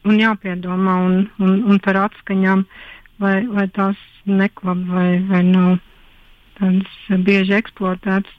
un 0.08 0.22
jāpiedomā 0.24 0.96
un, 1.06 1.20
un, 1.44 1.60
un 1.70 1.82
par 1.84 2.00
atskaņām, 2.06 2.66
vai, 3.22 3.36
vai 3.48 3.68
tās 3.76 4.00
neklab 4.30 4.86
vai, 4.90 5.20
vai 5.30 5.44
nav 5.48 5.78
tādas 6.60 7.24
bieži 7.26 7.56
eksploatētas. 7.60 8.36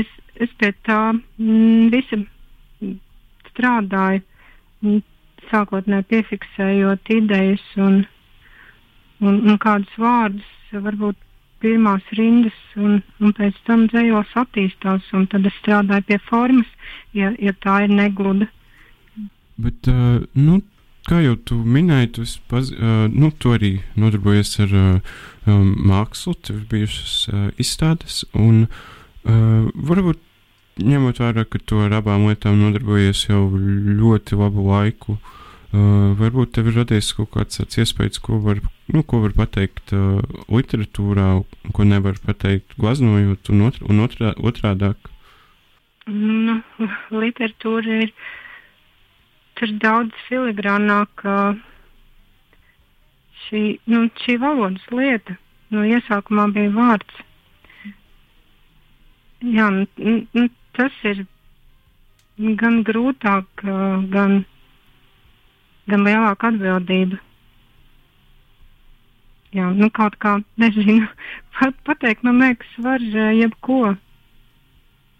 Es, 0.00 0.10
es 0.38 0.52
pie 0.60 0.70
tā 0.86 1.00
mm, 1.12 1.88
visa 1.94 2.20
strādāju, 3.50 4.22
mm, 4.84 5.02
sākotnēji 5.50 6.08
piefiksējot 6.12 7.10
idejas 7.16 7.64
un, 7.80 8.02
un, 9.24 9.40
un 9.50 9.58
kādus 9.62 9.98
vārdus 9.98 10.50
varbūt 10.86 11.18
pirmās 11.62 12.06
rindas, 12.16 12.56
un, 12.76 13.00
un 13.20 13.34
pēc 13.36 13.56
tam 13.66 13.86
dzējos 13.90 14.34
attīstās, 14.42 15.06
tad 15.32 15.46
es 15.48 15.56
strādāju 15.60 16.06
pie 16.08 16.18
formas, 16.28 16.68
ja, 17.16 17.32
ja 17.38 17.54
tā 17.64 17.82
ir 17.86 17.94
negluda. 17.94 18.48
Bet, 19.60 19.90
uh, 19.92 20.22
nu, 20.36 20.60
kā 21.08 21.20
jau 21.24 21.36
tu 21.48 21.58
minēji, 21.60 22.12
tu, 22.16 22.28
paz, 22.52 22.72
uh, 22.76 23.04
nu, 23.12 23.32
tu 23.36 23.52
arī 23.56 23.74
nodarbojies 24.00 24.54
ar 24.64 24.78
uh, 24.78 25.20
mākslu, 25.92 26.36
tev 26.40 26.62
ir 26.62 26.66
bijušas 26.70 27.16
uh, 27.32 27.44
izstādes, 27.60 28.22
un 28.32 28.64
uh, 28.64 29.68
varbūt 29.74 30.22
ņemot 30.80 31.20
vērā, 31.20 31.44
ka 31.44 31.60
tu 31.60 31.82
ar 31.84 31.92
abām 31.98 32.24
lietām 32.30 32.56
nodarbojies 32.62 33.26
jau 33.28 33.44
ļoti 33.52 34.40
labu 34.40 34.64
laiku, 34.70 35.18
uh, 35.18 35.36
Uh, 35.70 36.16
varbūt 36.18 36.56
tev 36.56 36.66
ir 36.66 36.80
radies 36.80 37.12
kaut 37.14 37.30
kāds 37.36 37.60
tāds 37.60 37.78
iespējas, 37.78 38.18
ko 38.18 38.40
var, 38.42 38.58
nu, 38.90 39.04
ko 39.06 39.20
var 39.22 39.36
pateikt 39.36 39.92
uh, 39.94 40.18
literatūrā, 40.50 41.28
ko 41.76 41.86
nevar 41.86 42.18
pateikt 42.24 42.74
glaznojot, 42.74 43.52
un, 43.54 43.62
otr, 43.68 43.84
un 43.86 44.02
otrā, 44.02 44.32
otrādāk. 44.34 45.12
Nu, 46.10 46.58
literatūra 47.14 48.00
ir 48.02 48.12
tur 49.60 49.76
daudz 49.78 50.26
filigrānāka 50.26 51.36
šī, 53.46 53.64
nu, 53.86 54.08
šī 54.24 54.40
valodas 54.42 54.90
lieta. 54.90 55.38
Nu, 55.70 55.86
iesākumā 55.86 56.50
bija 56.50 56.74
vārds. 56.74 57.26
Jā, 59.46 59.70
nu, 59.70 60.48
tas 60.74 60.96
ir 61.06 61.28
gan 62.58 62.82
grūtāk, 62.82 63.68
gan 64.10 64.40
gan 65.90 66.06
lielāka 66.06 66.50
atbildība. 66.50 67.18
Jā, 69.50 69.66
nu 69.74 69.88
kaut 69.90 70.14
kā, 70.22 70.36
nezinu, 70.62 71.08
pat, 71.58 71.76
pateikt, 71.88 72.22
man 72.26 72.38
liekas, 72.42 72.70
var 72.84 73.02
eh, 73.02 73.32
jebko. 73.40 73.96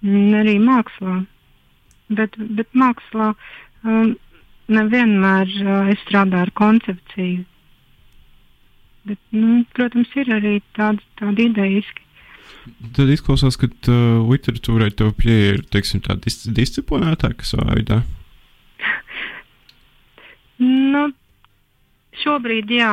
Arī 0.01 0.57
mākslā. 0.65 1.21
Bet, 2.17 2.37
bet 2.57 2.71
mākslā 2.79 3.35
um, 3.85 4.15
nevienmēr 4.73 5.51
uh, 5.61 5.91
es 5.93 6.01
strādāju 6.07 6.47
ar 6.47 6.53
koncepciju. 6.57 7.43
Bet, 9.11 9.21
nu, 9.35 9.61
protams, 9.77 10.15
ir 10.19 10.33
arī 10.39 10.55
tādi, 10.79 11.05
tādi 11.21 11.51
idejiski. 11.51 12.07
Tad 12.97 13.13
izklausās, 13.13 13.59
ka 13.61 13.69
uh, 13.69 14.25
literatūrai 14.31 14.91
tev 14.97 15.13
pieeja 15.21 15.59
ir 15.59 15.63
teiksim, 15.75 16.03
tā 16.07 16.17
dis 16.25 16.43
disciplinētāka 16.49 17.47
savā 17.47 17.77
veidā. 17.77 18.01
Nu, 20.61 21.09
šobrīd 22.21 22.71
jā. 22.75 22.93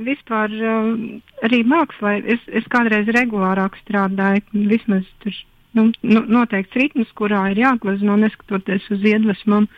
Vispār 0.00 0.52
uh, 0.56 0.92
arī 1.44 1.60
mākslā 1.68 2.16
es, 2.34 2.42
es 2.48 2.66
kādreiz 2.72 3.10
regulārāk 3.14 3.76
strādāju. 3.82 4.42
Vismaz 4.70 5.04
tur 5.22 5.36
nu, 5.76 5.90
nu, 6.00 6.22
noteikts 6.26 6.78
ritms, 6.80 7.10
kurā 7.18 7.44
ir 7.52 7.60
jāglazno, 7.60 8.16
neskatoties 8.22 8.88
uz 8.90 9.04
iedvesmām. 9.12 9.68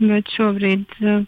Bet 0.00 0.32
šobrīd 0.34 0.96
uh, 1.04 1.22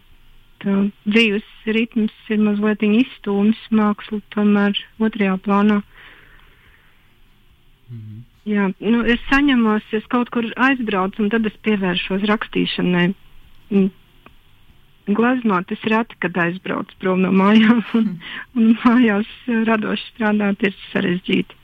dzīves 0.64 1.48
ritms 1.76 2.14
ir 2.32 2.42
mazliet 2.42 2.82
izstūmis 2.88 3.60
mākslu, 3.70 4.22
tomēr 4.34 4.78
otrajā 4.98 5.38
plānā. 5.46 5.82
Mhm. 7.92 8.20
Jā, 8.48 8.72
nu, 8.82 9.04
es 9.06 9.20
saņemos, 9.28 9.84
es 9.94 10.06
kaut 10.10 10.32
kur 10.34 10.48
aizbraucu, 10.58 11.22
un 11.22 11.28
tad 11.30 11.44
es 11.46 11.54
pievēršos 11.62 12.24
rakstīšanai 12.26 13.12
gleznot, 15.06 15.72
es 15.74 15.82
reti, 15.90 16.18
kad 16.22 16.36
aizbraucu 16.44 16.98
prom 17.02 17.24
no 17.24 17.32
mājām, 17.34 17.82
un, 17.98 18.12
un 18.58 18.76
mājās 18.84 19.32
radoši 19.68 20.12
strādāt 20.12 20.62
ir 20.68 20.78
sarežģīti. 20.92 21.61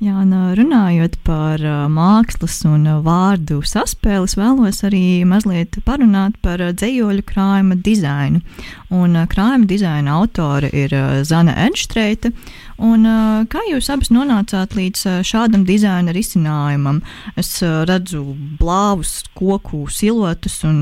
Jā, 0.00 0.14
un 0.16 0.30
runājot 0.56 1.18
par 1.26 1.60
mākslas 1.92 2.54
un 2.64 2.86
vārdu 3.04 3.58
saspēles, 3.68 4.32
vēlos 4.40 4.78
arī 4.88 5.26
mazliet 5.28 5.76
parunāt 5.84 6.38
par 6.40 6.62
dzējoļu 6.72 7.24
krājuma 7.28 7.76
dizainu. 7.76 8.40
Un 8.96 9.18
krājuma 9.28 9.68
dizaina 9.68 10.16
autore 10.16 10.72
ir 10.72 10.96
Zana 11.28 11.52
Edžstreita. 11.66 12.32
Un, 12.80 13.04
kā 13.52 13.66
jūs 13.68 13.92
abas 13.92 14.08
nonācāt 14.08 14.72
līdz 14.80 15.20
šādam 15.20 15.68
dizaina 15.68 16.16
risinājumam? 16.16 17.04
Es 17.36 17.58
redzu 17.60 18.24
blāvus 18.56 19.18
koku 19.36 19.84
siluetus 19.92 20.62
un 20.64 20.80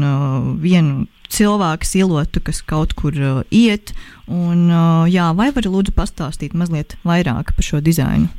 vienu 0.62 1.08
cilvēku 1.26 1.90
siluetu, 1.90 2.46
kas 2.46 2.62
kaut 2.62 2.94
kur 2.94 3.18
iet. 3.50 3.96
Un, 4.30 4.68
jā, 5.10 5.32
vai 5.34 5.50
vari 5.50 5.74
lūdzu 5.74 5.98
pastāstīt 5.98 6.54
mazliet 6.54 6.94
vairāk 7.02 7.56
par 7.58 7.74
šo 7.74 7.82
dizainu? 7.82 8.30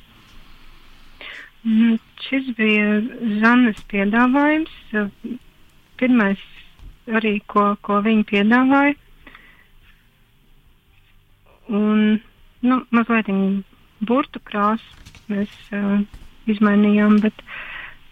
Mm, 1.68 1.98
šis 2.24 2.54
bija 2.56 3.02
Zanes 3.42 3.82
piedāvājums. 3.92 4.72
Pirmais 6.00 6.44
arī, 7.12 7.40
ko, 7.52 7.74
ko 7.84 8.00
viņa 8.06 8.26
piedāvāja. 8.30 8.96
Un, 11.70 12.20
nu, 12.66 12.80
mazliet 12.96 13.30
burtu 14.00 14.42
krāsu 14.48 15.12
mēs 15.30 15.52
uh, 15.76 16.00
izmainījām, 16.50 17.20
bet, 17.22 17.44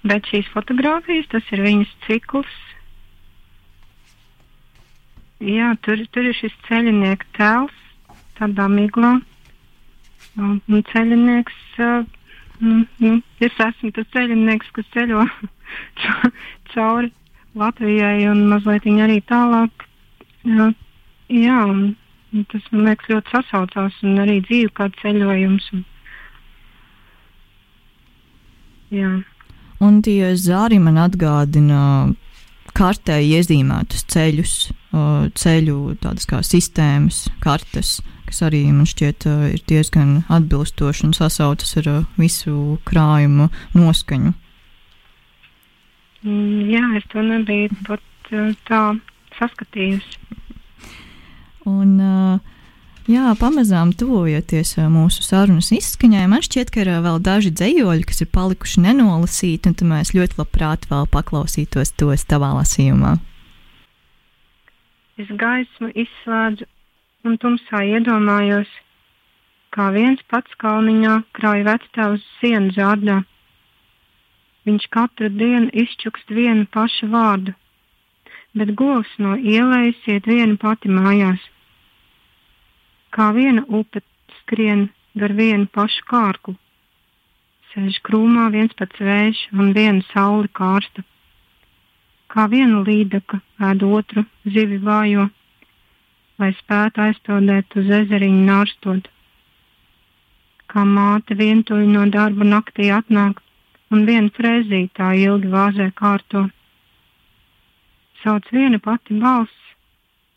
bet 0.05 0.27
šīs 0.29 0.49
fotogrāfijas, 0.53 1.31
tas 1.31 1.53
ir 1.55 1.63
viņas 1.65 1.95
cikls. 2.05 2.59
jā, 5.39 5.71
tur, 5.85 6.03
tur 6.11 6.27
ir 6.29 6.35
šis 6.37 6.53
ceļinieka 6.67 7.31
tēls 7.37 7.81
tādā 8.37 8.67
miglā. 8.69 9.17
Un, 10.37 10.59
un 10.69 10.83
ceļinieks, 10.91 11.57
uh, 11.81 12.05
nu, 12.63 12.85
nu, 13.03 13.13
es 13.43 13.55
esmu 13.67 13.91
tas 13.95 14.09
ceļinieks, 14.15 14.73
kas 14.75 14.89
ceļo 14.95 15.23
cauri 16.73 17.11
Latvijai 17.57 18.27
un 18.29 18.43
mazliet 18.51 18.85
arī 18.85 19.21
tālāk. 19.25 19.87
Jā, 20.47 20.67
jā 21.33 21.57
un, 21.65 21.95
tas 22.51 22.67
man 22.71 22.89
liekas 22.89 23.09
ļoti 23.11 23.33
sasaucās 23.33 23.97
un 24.05 24.19
arī 24.23 24.39
dzīve 24.45 24.73
kā 24.77 24.89
ceļojums. 25.01 25.71
Un, 25.73 25.83
jā. 28.93 29.11
Un 29.81 30.01
tie 30.05 30.33
zāri 30.37 30.79
man 30.81 30.97
atgādina 31.01 31.81
kartē 32.77 33.17
iezīmētus 33.25 34.05
ceļus, 34.13 34.53
ceļu 35.37 35.77
tādas 36.03 36.29
kā 36.29 36.43
sistēmas, 36.45 37.25
kartes, 37.43 37.97
kas 38.27 38.43
arī 38.47 38.65
man 38.69 38.87
šķiet 38.89 39.27
ir 39.55 39.63
diezgan 39.69 40.21
atbilstoši 40.27 41.07
un 41.07 41.15
sasaucas 41.15 41.77
ar 41.81 41.89
visu 42.19 42.77
krājumu 42.87 43.49
noskaņu. 43.77 44.33
Mm, 46.25 46.67
jā, 46.71 46.83
es 46.99 47.07
to 47.11 47.23
nebiju 47.23 47.71
pat 47.87 48.03
tā 48.67 48.81
saskatījusi. 49.37 50.19
Un, 51.67 51.97
jā, 53.11 53.31
pamazām 53.39 53.91
tuvojoties 53.95 54.77
mūsu 54.91 55.23
sarunas 55.25 55.71
izskaņai, 55.75 56.25
man 56.31 56.43
šķiet, 56.45 56.71
ka 56.71 56.83
ir 56.83 56.91
vēl 57.05 57.19
daži 57.23 57.51
dzējoļi, 57.55 58.05
kas 58.07 58.23
ir 58.23 58.31
palikuši 58.35 58.83
nenolasīti, 58.87 59.73
un 59.73 59.91
mēs 59.93 60.13
ļoti 60.15 60.39
labprāt 60.41 60.87
vēl 60.91 61.09
paklausītos 61.11 61.93
tos 61.99 62.27
tavā 62.27 62.53
lasījumā. 62.59 63.17
Es 65.17 65.29
gaismu 65.33 65.89
izslēdzu 65.97 66.67
un 67.25 67.39
tumsā 67.41 67.83
iedomājos, 67.95 68.69
kā 69.73 69.89
viens 69.95 70.21
pats 70.31 70.53
kalniņā 70.61 71.17
krāja 71.37 71.67
vectēvs 71.71 72.29
sienu 72.39 72.73
zārdā. 72.77 73.19
Viņš 74.67 74.87
katru 74.93 75.29
dienu 75.41 75.69
izčukst 75.73 76.33
vienu 76.39 76.65
pašu 76.77 77.09
vārdu, 77.13 77.53
bet 78.57 78.73
govs 78.79 79.13
no 79.17 79.37
ielas 79.37 80.01
iet 80.11 80.27
viena 80.27 80.57
pati 80.61 80.91
mājās 80.91 81.45
kā 83.17 83.31
viena 83.33 83.63
upe 83.79 84.03
skrien 84.39 84.87
gar 85.17 85.33
vienu 85.41 85.67
pašu 85.77 86.05
kārku. 86.11 86.53
Sēž 87.71 87.99
krūmā 88.07 88.47
viens 88.55 88.73
pats 88.79 89.01
vējš 89.07 89.39
un 89.57 89.73
viena 89.77 90.05
saule 90.11 90.49
kārsta. 90.59 91.03
Kā 92.31 92.45
viena 92.51 92.83
līdaka 92.87 93.39
ēd 93.69 93.83
otru 93.87 94.25
zivi 94.45 94.77
vājo, 94.89 95.27
lai 96.41 96.51
spētu 96.59 97.03
aizpildēt 97.07 97.77
uz 97.81 97.89
ezeriņu 98.01 98.43
nārstot. 98.49 99.09
Kā 100.67 100.83
māte 100.85 101.37
vientuļi 101.39 101.87
no 101.93 102.05
darba 102.13 102.47
naktī 102.47 102.91
atnāk 102.93 103.41
un 103.91 104.05
viena 104.09 104.33
frēzītā 104.37 105.13
ilgi 105.23 105.51
vāzē 105.53 105.91
kārto. 106.01 106.47
Sauc 108.23 108.49
viena 108.51 108.79
pati 108.83 109.17
balss 109.21 109.67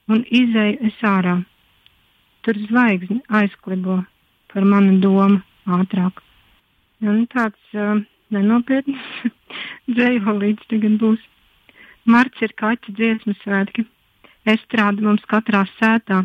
un 0.08 0.26
izēju 0.42 0.90
es 0.90 1.00
ārā 1.14 1.40
tur 2.42 2.56
zvaigzne 2.68 3.20
aizklibo 3.40 4.00
par 4.52 4.64
manu 4.72 4.98
domu 5.04 5.40
ātrāk. 5.78 6.22
Un 7.00 7.24
tāds 7.32 7.76
uh, 7.76 8.00
nenopietns 8.34 9.04
dzējolīts 9.94 10.68
tagad 10.72 10.98
būs. 11.02 11.22
Marts 12.10 12.42
ir 12.44 12.54
kaķa 12.62 12.94
dziesmu 12.96 13.36
svētki. 13.42 13.84
Estrāda 14.52 15.04
mums 15.06 15.24
katrā 15.30 15.64
sētā. 15.78 16.24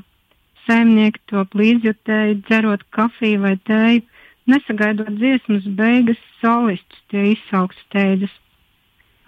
Saimnieki 0.66 1.22
top 1.32 1.54
līdzjutēji, 1.60 2.40
dzerot 2.48 2.86
kafiju 2.96 3.42
vai 3.44 3.56
tēju, 3.70 4.06
nesagaidot 4.50 5.12
dziesmas 5.20 5.68
beigas, 5.80 6.22
solistus 6.42 7.04
tie 7.14 7.32
izsauks 7.34 7.78
steidzas. 7.86 8.34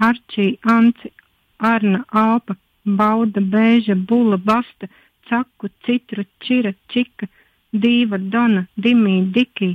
Arčī, 0.02 0.48
Anci, 0.66 1.12
Arna, 1.58 2.04
Alpa, 2.10 2.58
Bauda, 2.86 3.42
Bēža, 3.42 3.98
Bula, 4.10 4.38
Basta– 4.38 4.90
caku, 5.30 5.70
citru, 5.86 6.24
čira, 6.44 6.74
čika, 6.92 7.28
dīva, 7.74 8.20
dona, 8.34 8.66
dimī, 8.84 9.18
dikī, 9.36 9.74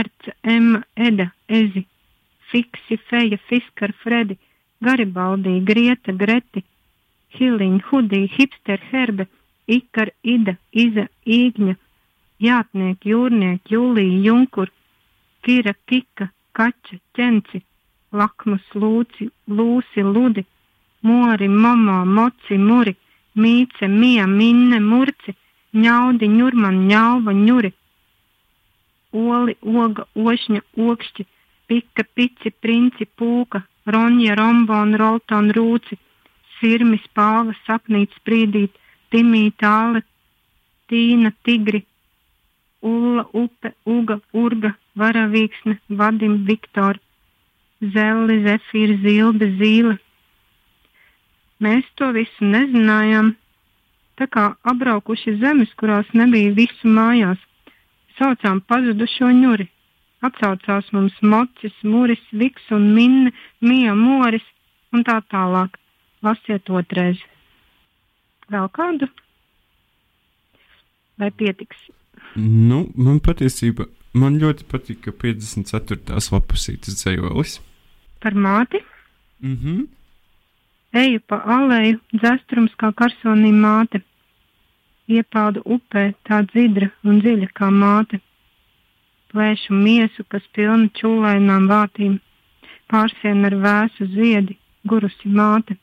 erca, 0.00 0.34
emma, 0.54 0.82
eda, 1.08 1.30
ezi, 1.60 1.84
fiksi, 2.50 2.98
feja, 3.10 3.38
fiskar, 3.48 3.94
fredi, 4.02 4.38
garibaldī, 4.84 5.58
grieta, 5.70 6.14
greti, 6.24 6.64
hiliņ, 7.36 7.76
hudī, 7.88 8.24
hipster, 8.36 8.80
herbe, 8.90 9.26
ikar, 9.78 10.10
ida, 10.34 10.56
iza, 10.84 11.06
īgņa, 11.38 11.74
jātniek, 12.46 13.08
jūrniek, 13.12 13.60
jūlija, 13.74 14.20
junkur, 14.26 14.72
kira, 15.46 15.74
kika, 15.90 16.30
kača, 16.56 16.98
ķenci, 17.16 17.62
lakmus, 18.12 18.64
lūci, 18.74 19.30
lūsi, 19.48 20.04
ludi, 20.14 20.44
mori, 21.06 21.48
mamā, 21.48 22.00
moci, 22.16 22.58
muri, 22.58 22.96
mīce, 23.36 23.88
mija, 23.88 24.26
minne, 24.26 24.80
murci, 24.80 25.36
ņaudi, 25.84 26.28
ņurman, 26.38 26.82
ņauva, 26.90 27.36
ņuri, 27.46 27.72
oli, 29.12 29.56
oga, 29.62 30.06
ošņa, 30.14 30.62
okšķi, 30.90 31.26
pika, 31.70 32.04
pici, 32.14 32.50
princi, 32.50 33.06
pūka, 33.18 33.62
ronja, 33.86 34.34
rombon, 34.38 34.94
rolton, 34.98 35.50
rūci, 35.56 35.98
sirmi, 36.60 37.00
spāva, 37.06 37.54
sapnīt, 37.66 38.14
sprīdīt, 38.20 38.76
timī, 39.12 39.48
tāle, 39.60 40.04
tīna, 40.92 41.32
tigri, 41.44 41.84
ulla, 42.86 43.26
upe, 43.32 43.74
uga, 43.84 44.20
urga, 44.32 44.74
varavīksne, 45.00 45.78
vadim, 46.02 46.44
viktor, 46.48 47.00
zelli, 47.96 48.40
zefīra, 48.46 49.00
zilbe, 49.04 49.50
zīle, 49.60 49.98
Mēs 51.60 51.84
to 52.00 52.08
visu 52.16 52.46
nezinājām. 52.48 53.34
Tā 54.16 54.26
kā 54.32 54.44
apbraukuši 54.72 55.36
zemes, 55.42 55.72
kurās 55.80 56.08
nebija 56.16 56.54
visu 56.56 56.88
mājās, 56.88 57.40
saucām 58.16 58.62
pazudušo 58.68 59.28
ņuri. 59.36 59.66
Atcaucās 60.24 60.88
mums 60.96 61.16
mocis, 61.32 61.76
muris, 61.84 62.22
viks 62.32 62.72
un 62.76 62.90
minne, 62.96 63.32
mija 63.60 63.94
moris 63.96 64.44
un 64.92 65.04
tā 65.04 65.18
tālāk. 65.32 65.76
Lasiet 66.22 66.68
otrais. 66.68 67.20
Vēl 68.50 68.68
kādu? 68.76 69.08
Vai 71.20 71.30
pietiks? 71.30 71.78
Nu, 72.36 72.86
man 72.94 73.20
patiesībā 73.24 73.86
man 74.12 74.36
ļoti 74.42 74.66
patika 74.70 75.12
54. 75.12 76.18
lapusītes 76.34 76.98
dzējolis. 77.00 77.60
Par 78.20 78.34
māti? 78.34 78.84
Mhm. 79.40 79.78
Mm 79.78 79.88
Eju 80.92 81.20
pa 81.30 81.36
aleju, 81.46 82.00
dzestrums 82.18 82.72
kā 82.74 82.88
karsonī 83.00 83.52
māte. 83.54 84.00
Iepaudu 85.06 85.62
upē 85.76 86.02
tā 86.26 86.40
dzidra 86.48 86.88
un 87.06 87.20
dziļa 87.22 87.46
kā 87.54 87.68
māte. 87.70 88.18
Plēšu 89.30 89.76
miesu, 89.84 90.24
kas 90.26 90.42
pilna 90.56 90.90
čūlainām 90.98 91.68
vātīm, 91.70 92.16
pārsien 92.90 93.46
ar 93.46 93.54
vēsu 93.66 94.08
ziedi, 94.16 94.58
gurusi 94.82 95.30
māte. 95.30 95.78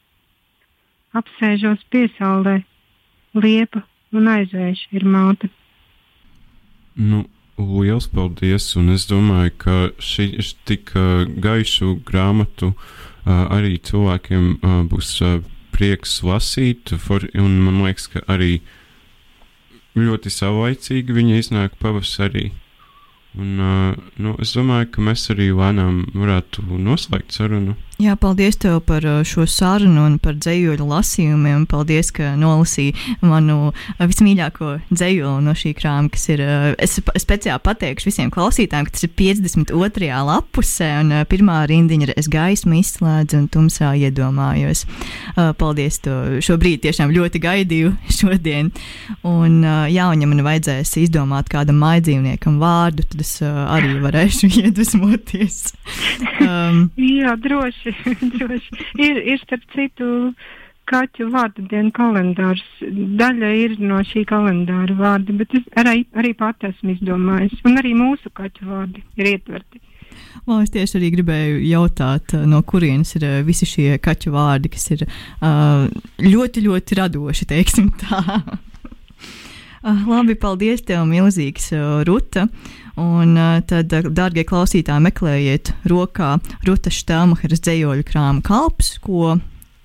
Apsēžos 1.15 1.83
piesaulē, 1.91 2.59
liepa 3.37 3.83
un 4.11 4.27
aizvērš 4.31 4.87
ir 4.97 5.05
māte. 5.07 5.49
Nu, 6.97 7.23
liels 7.57 8.07
paldies, 8.11 8.69
un 8.79 8.91
es 8.93 9.07
domāju, 9.09 9.53
ka 9.63 9.75
šī 10.03 10.29
tik 10.67 10.91
gaišu 11.43 11.97
grāmatu 12.07 12.73
arī 13.25 13.77
cilvēkiem 13.83 14.87
būs 14.91 15.13
prieks 15.73 16.19
lasīt, 16.25 16.93
un 17.37 17.57
man 17.65 17.83
liekas, 17.85 18.07
ka 18.13 18.23
arī 18.27 18.61
ļoti 19.97 20.31
savlaicīgi 20.33 21.13
viņa 21.13 21.41
iznāk 21.41 21.77
pavasarī. 21.81 22.51
Un, 23.37 23.57
nu, 24.17 24.33
es 24.41 24.53
domāju, 24.57 24.89
ka 24.93 25.03
mēs 25.05 25.27
arī 25.33 25.51
lēnām 25.53 26.07
varētu 26.17 26.65
noslēgt 26.81 27.35
sarunu. 27.37 27.75
Jā, 27.97 28.13
paldies 28.13 28.59
tev 28.61 28.75
par 28.85 29.01
uh, 29.09 29.23
šo 29.25 29.47
sarunu 29.49 30.03
un 30.05 30.15
par 30.21 30.35
dzējoļu 30.37 30.85
lasījumiem. 30.85 31.63
Paldies, 31.65 32.11
ka 32.13 32.35
nolasīji 32.37 32.91
manu 33.25 33.71
uh, 33.71 34.03
vismīļāko 34.03 34.75
dzējoli 34.91 35.41
no 35.41 35.55
šī 35.57 35.71
krāma, 35.79 36.11
kas 36.13 36.27
ir. 36.29 36.43
Uh, 36.45 36.67
es 36.77 36.99
speciāli 37.01 37.57
pateikšu 37.65 38.11
visiem 38.11 38.29
klausītājiem, 38.33 38.85
ka 38.85 38.93
tas 38.93 39.07
ir 39.07 39.13
52. 39.17 40.11
lapusē, 40.29 40.91
un 41.01 41.15
pirmā 41.31 41.63
rindiņa 41.71 42.05
ir 42.05 42.13
es 42.21 42.29
gaismu 42.29 42.77
izslēdzu 42.83 43.39
un 43.39 43.49
tumsā 43.49 43.95
iedomājos. 43.97 44.85
Paldies, 45.57 45.97
to 46.05 46.37
šobrīd 46.45 46.83
tiešām 46.85 47.15
ļoti 47.17 47.41
gaidīju 47.41 47.95
šodien. 48.19 48.69
Un, 49.25 49.57
jā, 49.89 50.05
un 50.13 50.21
ja 50.21 50.29
man 50.29 50.45
vajadzēs 50.45 50.93
izdomāt 51.01 51.49
kādam 51.49 51.81
maidzīvniekam 51.81 52.61
vārdu, 52.61 53.09
tad 53.09 53.25
es 53.25 53.33
arī 53.41 53.97
varēšu 54.05 54.53
iedvesmoties. 54.67 55.63
Um, 56.37 56.83
jā, 57.01 57.33
droši 57.41 57.86
droši. 58.37 58.87
Ir, 59.01 59.19
ir 59.33 59.43
starp 59.43 59.67
citu 59.75 60.07
kaķu 60.87 61.27
vārdu 61.33 61.65
dienu 61.67 61.91
kalendārs. 61.95 62.63
Daļa 63.19 63.51
ir 63.59 63.75
no 63.83 63.99
šī 64.07 64.23
kalendāra 64.29 64.95
vārdi, 64.97 65.35
bet 65.39 65.55
es 65.57 65.67
arī, 65.79 66.05
arī 66.17 66.33
pati 66.37 66.69
esmu 66.71 66.95
izdomājis. 66.95 67.59
Un 67.67 67.81
arī 67.81 67.93
mūsu 67.97 68.31
kaķu 68.37 68.69
vārdi 68.69 69.03
ir 69.19 69.31
ietverti. 69.33 69.83
Well, 70.47 70.63
es 70.63 70.71
tieši 70.71 70.97
arī 70.97 71.11
gribēju 71.17 71.59
jautāt, 71.67 72.33
no 72.47 72.61
kurienes 72.65 73.11
ir 73.19 73.25
visi 73.45 73.67
šie 73.67 73.97
kaķu 74.01 74.31
vārdi, 74.33 74.71
kas 74.71 74.87
ir 74.95 75.03
uh, 75.03 75.85
ļoti, 76.23 76.63
ļoti 76.63 76.97
radoši, 77.01 77.49
teiksim 77.51 77.91
tā. 77.99 78.21
uh, 79.83 80.07
labi, 80.13 80.37
paldies 80.39 80.85
tev, 80.87 81.03
milzīgs 81.09 81.73
Ruta. 82.07 82.47
Un 82.97 83.37
uh, 83.37 83.59
tad, 83.69 83.93
dārgie 83.93 84.41
klausītāji, 84.47 85.05
meklējiet 85.05 85.71
rokā 85.89 86.37
Ruta 86.65 86.93
Štelmacheras 86.93 87.61
dzējoļu 87.61 88.05
krāma 88.07 88.41
kalps, 88.45 88.95
ko 89.03 89.37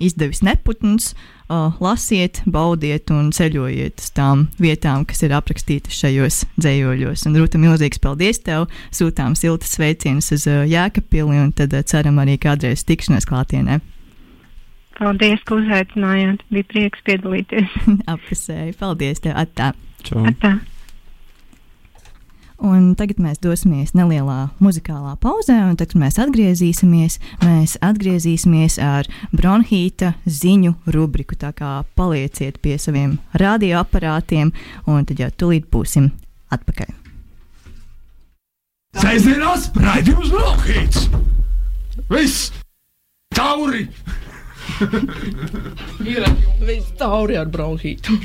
izdevis 0.03 0.41
Neputns. 0.47 1.13
Uh, 1.53 1.75
lasiet, 1.85 2.41
baudiet 2.49 3.11
un 3.13 3.29
ceļojiet 3.37 4.01
uz 4.01 4.13
tām 4.17 4.47
vietām, 4.63 5.05
kas 5.05 5.21
ir 5.27 5.35
aprakstītas 5.37 5.99
šajos 6.01 6.39
dzējoļos. 6.57 7.27
Un, 7.29 7.37
Rūta, 7.37 7.61
milzīgs 7.61 8.01
paldies 8.01 8.41
tev! 8.47 8.71
Sūtām 8.95 9.37
siltas 9.37 9.75
sveicienus 9.77 10.33
uz 10.33 10.49
Jēkabpili 10.49 11.43
un 11.43 11.53
tad 11.53 11.77
ceram 11.93 12.23
arī 12.25 12.39
kādreiz 12.41 12.87
tikšanās 12.89 13.29
klātienē. 13.29 13.83
Paldies, 14.97 15.45
ka 15.45 15.61
uzaicinājāt. 15.61 16.45
Bija 16.53 16.69
prieks 16.73 17.05
piedalīties. 17.05 17.79
Apsēju. 18.15 18.77
Paldies 18.81 19.21
tev! 19.21 19.37
Atā! 19.45 19.75
Čau! 20.07 20.25
Atā. 20.33 20.57
Un 22.63 22.93
tagad 22.95 23.19
mēs 23.19 23.41
dosimies 23.43 23.91
nelielā 23.99 24.53
muzikālā 24.63 25.17
pauzē, 25.23 25.57
un 25.67 25.75
tad, 25.75 25.91
kad 25.91 25.99
mēs 25.99 26.19
atgriezīsimies, 26.23 27.19
mēs 27.43 27.75
atgriezīsimies 27.83 28.79
ar 28.79 29.11
bronhīta 29.35 30.13
ziņu 30.31 30.77
rubriku. 30.95 31.35
Tā 31.35 31.51
kā 31.59 31.73
palieciet 31.99 32.61
pie 32.63 32.77
saviem 32.79 33.17
radioaparātiem, 33.35 34.55
un 34.87 35.09
tad 35.09 35.19
jau 35.25 35.31
tulīt 35.43 35.67
būsim 35.75 36.13
atpakaļ. 36.55 36.95
Sēžamās 39.03 39.71
raidījums 39.83 40.31
bronhīts! 40.31 41.07
Viss! 42.13 42.53
Tauri! 43.35 43.89
Ir 46.13 46.27
viss 46.63 46.93
tauri 47.01 47.39
ar 47.41 47.51
bronhītu. 47.51 48.19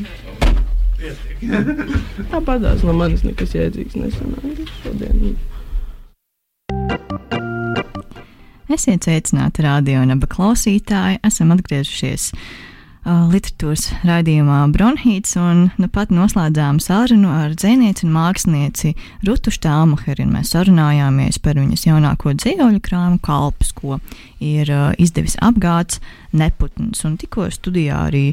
Tāpat 2.32 2.64
tās 2.64 2.84
no 2.86 2.96
manis 2.98 3.24
nekas 3.26 3.54
jēdzīgs 3.54 3.98
nesanāca 4.00 4.66
šodien. 4.82 5.38
Esiet 8.68 9.06
sveicināti 9.06 9.64
radio 9.64 10.02
un 10.04 10.16
abi 10.18 10.28
klausītāji. 10.32 11.22
Esam 11.28 11.54
atgriezušies 11.56 12.32
literatūras 13.08 13.88
raidījumā 14.08 14.60
Bronhīts, 14.74 15.38
un 15.40 15.68
nu 15.80 15.88
pat 15.92 16.12
noslēdzām 16.12 16.82
sarunu 16.84 17.30
ar 17.32 17.54
dzēnieci 17.56 18.04
un 18.04 18.14
mākslinieci 18.16 18.94
Rutu 19.28 19.54
Štālmaheri, 19.54 20.26
un 20.26 20.34
mēs 20.36 20.52
sarunājāmies 20.52 21.40
par 21.44 21.60
viņas 21.60 21.86
jaunāko 21.88 22.34
dzīvoļu 22.36 22.82
krāmu 22.84 23.20
kalpus, 23.24 23.72
ko 23.78 24.00
ir 24.44 24.72
uh, 24.74 24.90
izdevis 25.00 25.38
apgāds 25.44 26.02
Neputns, 26.38 27.06
un 27.08 27.16
tikko 27.18 27.48
studijā 27.54 28.02
arī 28.10 28.26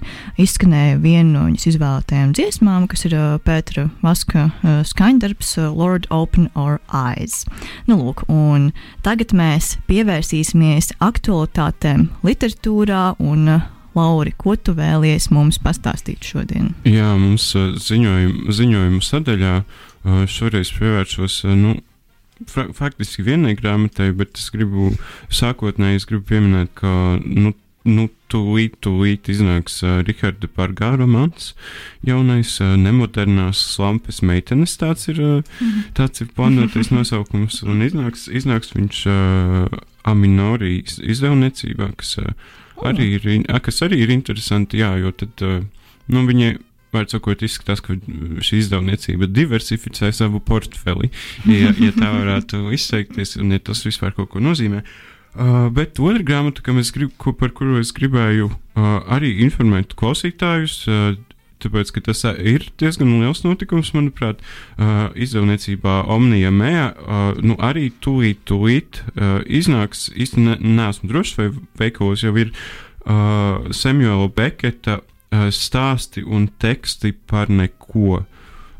izskanēja 0.43 0.99
viena 1.01 1.29
no 1.37 1.45
viņas 1.47 1.69
izvēlētajām 1.71 2.35
dziesmām, 2.35 2.89
kas 2.91 3.07
ir 3.07 3.15
uh, 3.15 3.37
Pētera 3.47 3.87
Vaska 4.03 4.49
uh, 4.51 4.81
skaņdarbs 4.87 5.55
uh, 5.61 5.71
Lord 5.71 6.09
Open 6.11 6.51
Our 6.59 6.81
Eyes. 6.91 7.45
Nu, 7.87 8.01
lūk, 8.01 8.27
un 8.27 8.73
tagad 9.07 9.37
mēs 9.37 9.77
pievērsīsimies 9.87 10.97
aktualitātēm 11.05 12.09
literatūrā 12.27 13.07
un 13.23 13.55
uh, 13.55 13.71
Lauri, 13.95 14.35
ko 14.37 14.57
tu 14.57 14.75
vēlies 14.75 15.31
mums 15.35 15.61
pastāstīt 15.63 16.27
šodien? 16.27 16.73
Jā, 16.89 17.15
mums 17.19 17.47
uh, 17.59 17.75
ziņojumu, 17.79 18.55
ziņojumu 18.55 19.03
sadaļā 19.05 19.57
uh, 19.63 20.25
šoreiz 20.31 20.73
pievēršos. 20.75 21.43
Uh, 21.47 21.59
nu, 21.59 21.75
faktiski 22.51 23.25
vienai 23.27 23.55
grāmatai, 23.59 24.11
bet 24.17 24.39
es 24.41 24.51
gribu 24.55 24.93
sākotnēji 25.33 26.03
es 26.03 26.09
gribu 26.11 26.27
pieminēt, 26.33 26.73
ka 26.81 26.91
nu, 27.23 27.55
nu, 27.87 28.09
tūlīt, 28.33 28.81
tūlīt 28.83 29.29
iznāks 29.31 29.79
uh, 29.85 30.01
Riharda 30.07 30.49
Pargā 30.51 30.95
romāns, 30.99 31.53
jaunais 32.07 32.57
uh, 32.65 32.75
nemodernās 32.81 33.61
slampes 33.77 34.23
meitenes, 34.27 34.75
tāds 34.81 35.07
ir, 35.13 35.23
uh, 35.23 35.63
tāds 35.97 36.25
ir 36.25 36.33
plānotais 36.35 36.91
nosaukums, 36.97 37.63
un 37.63 37.85
iznāks, 37.87 38.27
iznāks 38.27 38.75
viņš 38.75 39.07
uh, 39.13 39.81
Aminorijas 40.11 40.99
izdevniecībā, 41.01 41.93
kas, 42.01 42.17
uh, 42.25 42.35
arī 42.83 43.15
ir, 43.19 43.27
ā, 43.49 43.61
kas 43.63 43.83
arī 43.87 44.03
ir 44.05 44.13
interesanti, 44.15 44.81
jā, 44.83 44.95
jo 45.03 45.13
tad, 45.15 45.45
uh, 45.47 45.91
nu, 46.11 46.25
viņai, 46.29 46.55
var 46.95 47.09
sakot, 47.11 47.43
izskatās, 47.43 47.83
ka 47.83 47.97
šī 48.45 48.61
izdevniecība 48.63 49.29
diversificē 49.31 50.13
savu 50.15 50.41
portfeli, 50.45 51.11
ja, 51.51 51.73
ja 51.81 51.91
tā 51.97 52.13
varētu 52.15 52.69
izteikties, 52.75 53.37
un 53.43 53.55
ja 53.55 53.63
tas 53.63 53.83
vispār 53.87 54.15
kaut 54.17 54.33
ko 54.35 54.43
nozīmē. 54.45 54.85
Uh, 55.35 55.67
bet 55.75 55.99
otra 55.99 56.23
grāmata, 56.23 56.63
grib, 56.95 57.11
ko, 57.19 57.33
par 57.35 57.51
kuru 57.51 57.81
es 57.81 57.91
gribēju 57.95 58.53
uh, 58.53 58.91
arī 59.11 59.33
informēt 59.43 59.97
klausītājus, 59.99 60.77
uh, 60.87 61.17
tāpēc, 61.65 61.91
ka 61.95 62.03
tas 62.09 62.23
uh, 62.29 62.37
ir 62.39 62.67
diezgan 62.81 63.11
liels 63.21 63.43
notikums, 63.45 63.93
manuprāt, 63.97 64.43
uh, 64.77 65.09
izdevniecībā 65.19 66.03
Omnija 66.15 66.53
Mēja. 66.55 66.87
Uh, 66.95 67.43
nu, 67.45 67.57
arī 67.59 67.89
tūlīt, 68.05 68.45
tūlīt 68.51 69.03
uh, 69.15 69.41
iznāks, 69.45 70.09
īstenībā 70.15 70.59
ne, 70.61 70.75
neesmu 70.79 71.11
drošs, 71.11 71.37
vai 71.41 71.51
veikalos 71.81 72.25
jau 72.27 72.35
ir 72.41 72.53
uh, 72.53 73.65
Samuela 73.75 74.29
Beketa 74.29 75.01
uh, 75.01 75.49
stāsti 75.55 76.25
un 76.25 76.49
teksti 76.63 77.15
par 77.31 77.53
neko. 77.53 78.25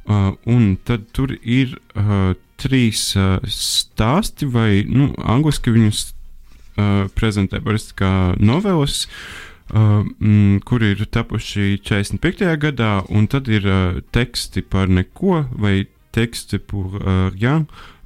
Uh, 0.05 0.35
un 0.51 0.75
tad 0.85 1.09
tur 1.17 1.33
ir 1.41 1.79
uh, 1.97 2.35
trīs 2.61 3.15
uh, 3.17 3.39
stāsti, 3.49 4.49
vai 4.53 4.85
nu, 4.89 5.11
angļuiski 5.17 5.73
viņus 5.75 6.05
uh, 6.11 7.09
prezentē 7.17 7.63
parasti 7.65 7.97
kā 7.99 8.13
novelas, 8.37 9.07
uh, 9.07 9.44
kur 9.73 10.83
ir 10.85 11.05
tapuši 11.11 11.79
45. 11.83 12.45
gadā, 12.61 12.93
un 13.09 13.27
tad 13.27 13.49
ir 13.49 13.65
uh, 13.67 14.01
teksti 14.13 14.63
par 14.63 14.89
neko 14.89 15.45
vai 15.57 15.87
teksti 16.15 16.59
par 16.59 17.01
uh, 17.01 17.31
jā. 17.39 17.63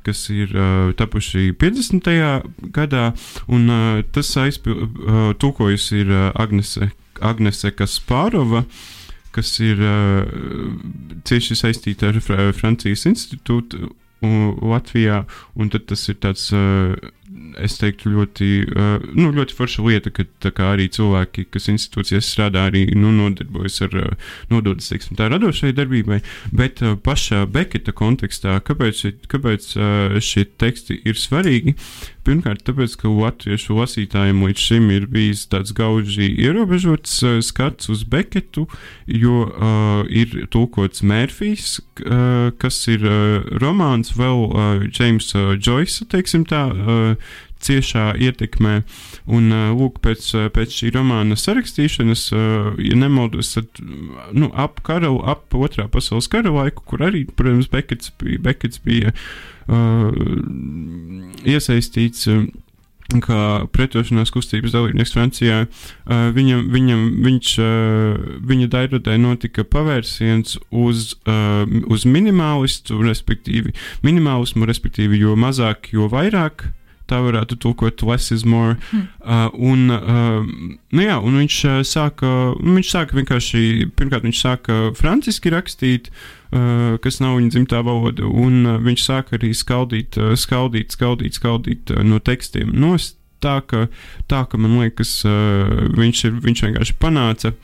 Kas 0.06 0.22
ir 0.32 0.54
uh, 0.54 0.94
tapuši 0.96 1.50
50. 1.58 2.06
gadā, 2.72 3.10
un 3.48 3.68
uh, 3.68 4.04
tas 4.14 4.30
uh, 4.38 5.34
tulkojusi 5.36 6.04
ir 6.04 6.14
uh, 6.14 6.30
Agnese, 6.38 6.92
Agnese 7.20 7.74
Kaspārova, 7.74 8.64
kas 9.34 9.52
ir 9.60 9.82
uh, 9.82 10.24
cieši 11.28 11.58
saistīta 11.58 12.12
ar 12.12 12.22
Fra 12.24 12.52
Francijas 12.56 13.04
institūtu 13.10 13.90
uh, 13.90 14.54
Latvijā, 14.62 15.24
un 15.58 15.68
tad 15.74 15.90
tas 15.90 16.06
ir 16.08 16.22
tāds 16.22 16.48
uh, 16.54 16.94
es 17.60 17.76
teiktu, 17.80 18.12
ļoti, 18.14 18.48
uh, 18.72 19.06
nu, 19.18 19.30
ļoti 19.36 19.56
forša 19.58 19.84
lieta, 19.84 20.12
ka 20.14 20.68
arī 20.72 20.88
cilvēki, 20.94 21.46
kas 21.52 21.68
institūcijās 21.72 22.28
strādā, 22.32 22.66
arī 22.70 22.86
nu, 22.96 23.10
nodarbojas 23.16 23.80
ar 23.88 23.96
uh, 24.00 24.28
nododas 24.52 24.88
teiksim, 24.92 25.18
tā 25.18 25.28
radošai 25.32 25.74
darbībai. 25.76 26.20
Bet 26.56 26.82
uh, 26.84 26.96
pašā 26.96 27.44
Beketa 27.52 27.92
kontekstā, 27.96 28.58
kāpēc, 28.64 29.02
šie- 29.02 29.16
kāpēc 29.32 29.72
uh, 29.76 30.18
šie 30.24 30.46
teksti 30.60 31.02
ir 31.08 31.20
svarīgi? 31.20 31.76
Pirmkārt, 32.28 32.60
tāpēc, 32.66 32.92
ka 33.00 33.08
latviešu 33.08 33.76
lasītājiem 33.78 34.42
līdz 34.44 34.60
šim 34.60 34.90
ir 34.92 35.06
bijis 35.08 35.46
tāds 35.48 35.72
gauži 35.76 36.28
ierobežots 36.44 37.14
uh, 37.24 37.38
skats 37.44 37.88
uz 37.92 38.02
Beketu, 38.08 38.66
jo 39.08 39.46
uh, 39.48 40.02
ir 40.12 40.34
tulkots 40.52 41.04
Mērfijs, 41.08 41.78
uh, 42.04 42.50
kas 42.60 42.82
ir 42.92 43.04
uh, 43.08 43.48
romāns 43.62 44.12
vēl 44.18 44.44
uh, 44.48 44.84
Džeimsa 44.88 45.54
Džoisa, 45.56 46.08
teiksim 46.12 46.44
tā, 46.48 46.66
uh, 46.72 47.17
ciešā 47.64 48.12
ietekmē. 48.22 48.74
Un, 49.34 49.50
lūk, 49.78 49.98
pēc, 50.04 50.30
pēc 50.54 50.76
šī 50.80 50.92
romāna 50.94 51.38
sarakstīšanas, 51.38 52.28
ja 52.84 53.00
nemaldos, 53.00 53.54
tad 53.56 53.82
nu, 54.32 54.52
ap, 54.54 54.82
kara, 54.86 55.10
ap 55.32 55.58
otrā 55.58 55.88
pasaules 55.92 56.30
kara 56.30 56.54
laiku, 56.54 56.86
kur 56.86 57.04
arī, 57.08 57.26
protams, 57.28 57.70
Bekets 57.72 58.14
bija, 58.20 58.40
Bekets 58.46 58.80
bija 58.84 59.12
uh, 59.12 60.14
iesaistīts. 61.48 62.30
Uh, 62.30 62.48
kā 63.24 63.64
pretošanās 63.72 64.28
kustības 64.34 64.74
dalībnieks 64.74 65.14
Francijā, 65.14 65.62
viņam, 66.36 66.66
viņam, 66.74 67.04
viņš, 67.24 67.52
viņa 68.50 68.68
daļradē 68.74 69.16
notika 69.22 69.64
pavērsiens 69.64 70.58
uz, 70.68 71.14
uz 71.88 72.04
minimālistu, 72.04 73.00
respektīvi, 73.06 73.72
minimālismu, 74.04 74.68
respektīvi, 74.68 75.22
jo 75.24 75.38
mazāk, 75.40 75.88
jo 75.96 76.10
vairāk. 76.12 76.68
Tā 77.08 77.20
varētu 77.24 77.56
tulkot 77.62 78.02
less 78.04 78.32
is 78.34 78.44
more. 78.44 78.76
Hmm. 78.90 79.06
Uh, 79.20 79.46
un, 79.70 79.92
uh, 79.94 80.48
nu 80.92 81.04
jā, 81.04 81.18
un 81.24 81.38
viņš 81.40 81.60
uh, 81.64 81.78
sāka, 81.88 82.32
nu, 82.60 82.74
viņš 82.76 82.90
sāka 82.92 83.16
vienkārši, 83.16 83.62
pirmkārt, 83.96 84.26
viņš 84.28 84.42
sāka 84.42 84.80
franciski 84.98 85.52
rakstīt, 85.54 86.10
uh, 86.12 86.98
kas 87.04 87.20
nav 87.24 87.38
viņa 87.38 87.54
dzimtā 87.54 87.80
valoda, 87.86 88.28
un 88.28 88.60
uh, 88.66 88.76
viņš 88.84 89.06
sāka 89.06 89.38
arī 89.40 89.54
skaldīt, 89.56 90.20
uh, 90.20 90.34
skaldīt, 90.36 90.92
skaldīt, 90.92 91.40
skaldīt 91.40 91.94
uh, 91.96 92.04
no 92.04 92.20
tekstiem 92.20 92.74
nost 92.76 93.16
tā, 93.42 93.58
ka, 93.64 93.86
tā, 94.30 94.44
ka 94.50 94.60
man 94.60 94.78
liekas, 94.82 95.18
uh, 95.26 95.88
viņš, 95.96 96.24
ir, 96.28 96.38
viņš 96.44 96.64
vienkārši 96.68 96.96
panāca 97.00 97.54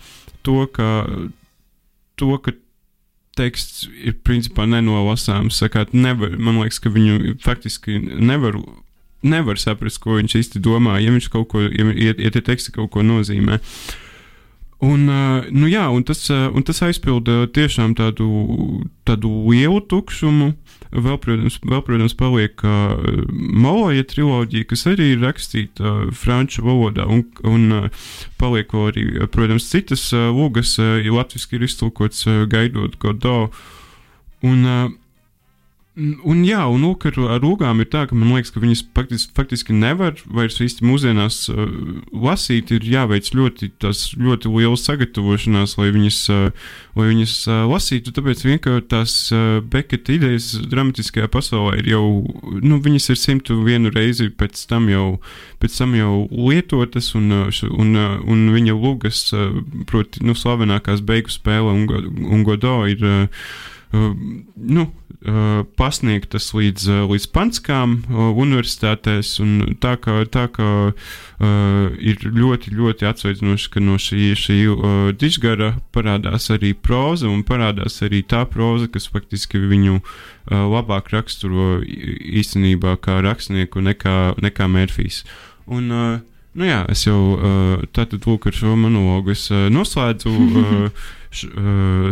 to, 0.47 0.65
ka, 0.73 0.91
to, 2.21 2.31
ka 2.45 2.55
teksts 3.39 3.89
ir 3.91 4.17
principā 4.27 4.67
nenolasāms. 4.71 5.63
Nevar, 5.93 6.37
man 6.39 6.61
liekas, 6.63 6.81
ka 6.83 6.93
viņu 6.95 7.37
faktiski 7.45 7.99
nevar. 8.01 8.61
Nevar 9.25 9.61
saprast, 9.61 10.03
ko 10.05 10.19
viņš 10.21 10.39
īsti 10.41 10.63
domā, 10.65 10.99
ja 11.03 11.13
viņš 11.15 11.29
kaut 11.33 11.49
ko, 11.53 11.65
ja, 11.65 11.91
ja, 11.97 12.17
ja 12.17 12.33
tie 12.35 12.43
teksti 12.45 12.75
kaut 12.77 12.93
ko 12.95 13.05
nozīmē. 13.07 13.61
Un, 14.85 15.07
nu 15.55 15.69
jā, 15.71 15.87
un 15.89 16.03
tas, 16.05 16.27
un 16.29 16.65
tas 16.67 16.83
aizpilda 16.85 17.47
tiešām 17.57 17.95
tādu, 17.97 18.27
tādu 19.09 19.31
lielu 19.49 19.81
tukšumu, 19.89 20.51
Vēl, 20.95 21.17
protams, 21.19 21.57
vēl, 21.67 21.81
protams 21.83 22.13
paliek 22.15 22.63
uh, 22.63 22.93
Maloja 23.35 24.05
triloģija, 24.07 24.67
kas 24.71 24.85
arī 24.87 25.11
ir 25.17 25.25
rakstīta 25.25 25.83
uh, 25.83 26.03
franču 26.15 26.63
valodā, 26.63 27.09
un, 27.11 27.25
un 27.51 27.65
uh, 27.75 28.05
paliek 28.39 28.71
arī, 28.79 29.09
protams, 29.35 29.67
citas 29.73 30.07
uh, 30.15 30.29
lūgas, 30.31 30.77
uh, 30.79 31.01
latviski 31.17 31.59
ir 31.59 31.67
iztulkots 31.67 32.23
uh, 32.31 32.45
gaidot 32.51 32.95
Godot. 33.03 33.59
Un, 34.47 34.63
uh, 34.63 34.93
Un, 35.95 36.41
jā, 36.43 36.59
un 36.67 36.83
lūk, 36.83 37.05
ar, 37.07 37.19
ar 37.37 37.45
lūgām 37.45 37.79
ir 37.79 37.87
tā, 37.87 38.01
ka 38.11 38.17
man 38.19 38.33
liekas, 38.35 38.51
ka 38.51 38.59
viņas 38.59 38.81
faktiski, 38.97 39.31
faktiski 39.37 39.75
nevar 39.79 40.17
vairs 40.27 40.57
īsti 40.59 40.83
mūsdienās 40.83 41.37
uh, 41.53 41.69
lasīt. 42.11 42.73
Ir 42.75 42.87
jāveic 42.91 43.29
ļoti, 43.31 43.69
ļoti 44.19 44.51
liela 44.51 44.79
sagatavošanās, 44.81 45.77
lai 45.79 45.93
viņas, 45.95 46.17
uh, 46.35 46.73
lai 46.99 47.07
viņas 47.13 47.35
uh, 47.47 47.61
lasītu. 47.71 48.11
Tāpēc 48.17 48.43
vienkārši 48.43 48.89
tās 48.91 49.15
uh, 49.31 49.61
Beketa 49.71 50.17
idejas 50.17 50.49
dramatiskajā 50.67 51.29
pasaulē 51.31 51.77
ir 51.85 51.93
jau, 51.93 52.03
nu, 52.43 52.81
viņas 52.83 53.07
ir 53.15 53.21
simtu 53.21 53.61
vienu 53.63 53.93
reizi 53.95 54.33
pēc 54.35 54.65
tam 54.73 54.89
jau, 54.91 55.05
pēc 55.63 55.77
tam 55.79 55.95
jau 55.95 56.25
lietotas, 56.33 57.13
un, 57.15 57.31
uh, 57.45 57.61
un, 57.71 57.93
uh, 57.95 58.17
un 58.35 58.43
viņa 58.57 58.75
lūgas, 58.75 59.29
uh, 59.31 59.63
proti, 59.87 60.27
nu, 60.27 60.35
slavenākās 60.35 61.07
beigu 61.07 61.31
spēle 61.31 61.71
un, 61.71 61.87
un 62.35 62.43
Godo 62.51 62.81
ir. 62.91 63.07
Uh, 63.07 63.71
nu, 63.95 64.87
pasniegtas 65.79 66.51
līdz, 66.53 66.89
līdz 67.09 67.27
Panskām 67.33 67.95
universitātēs. 68.13 69.39
Tā 69.81 69.95
kā, 70.03 70.19
tā 70.29 70.45
kā 70.53 70.69
ir 72.03 72.27
ļoti, 72.27 72.75
ļoti 72.77 73.09
atsveicinoši, 73.09 73.71
ka 73.73 73.81
no 73.85 73.97
šī, 74.01 74.35
šī 74.37 74.59
dižgara 75.21 75.75
parādās 75.97 76.51
arī 76.53 76.75
proza 76.75 77.31
un 77.31 77.41
parādās 77.47 78.03
arī 78.05 78.21
tā 78.27 78.45
proza, 78.51 78.91
kas 78.93 79.09
faktiski 79.09 79.63
viņu 79.65 80.03
labāk 80.51 81.09
raksturo 81.15 81.81
īstenībā 81.85 82.99
kā 83.01 83.23
rakstnieku 83.25 83.81
nekā, 83.81 84.37
nekā 84.45 84.71
Mērfijs. 84.77 85.25
Un, 85.73 85.91
Nu 86.55 86.69
jā, 86.69 86.85
es 86.87 87.01
jau 87.03 87.35
tātad 87.91 88.29
lūk 88.29 88.45
ar 88.47 88.55
šo 88.55 88.77
monologu 88.79 89.35
noslēdzu 89.75 90.35
š, 91.35 91.51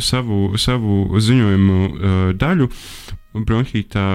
savu, 0.03 0.53
savu 0.59 1.21
ziņojumu 1.23 2.35
daļu. 2.39 2.69
Bronhītā 3.33 4.09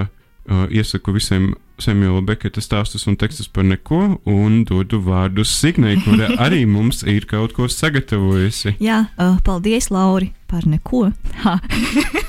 iesaku 0.70 1.16
visiem 1.16 1.56
Samuela 1.82 2.22
Beketa 2.26 2.62
stāstus 2.64 3.06
un 3.10 3.18
tekstus 3.20 3.50
par 3.54 3.66
neko, 3.68 4.18
un 4.26 4.64
dodu 4.66 5.00
vārdu 5.06 5.46
Signai, 5.46 5.98
kura 6.02 6.32
arī 6.46 6.64
mums 6.70 7.04
ir 7.06 7.28
kaut 7.30 7.54
ko 7.58 7.68
sagatavojusi. 7.70 8.78
Jā, 8.82 9.04
paldies, 9.46 9.92
Lauri, 9.94 10.32
par 10.48 10.68
neko. 10.68 11.12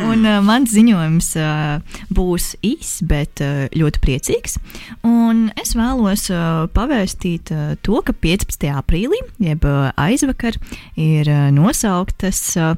Un 0.00 0.24
uh, 0.24 0.38
mans 0.44 0.70
ziņojums 0.72 1.28
uh, 1.40 1.98
būs 2.14 2.54
īss, 2.64 3.00
bet 3.06 3.42
uh, 3.44 3.66
ļoti 3.76 4.00
priecīgs. 4.02 4.56
Un 5.06 5.48
es 5.60 5.74
vēlos 5.76 6.28
uh, 6.32 6.66
pavēstīt 6.74 7.52
uh, 7.54 7.74
to, 7.84 8.00
ka 8.06 8.14
15. 8.14 8.68
aprīlī, 8.80 9.20
jeb 9.42 9.66
uh, 9.68 9.90
aizvakar, 10.00 10.56
ir 11.00 11.28
uh, 11.30 11.48
nosauktas 11.54 12.40
uh, 12.60 12.74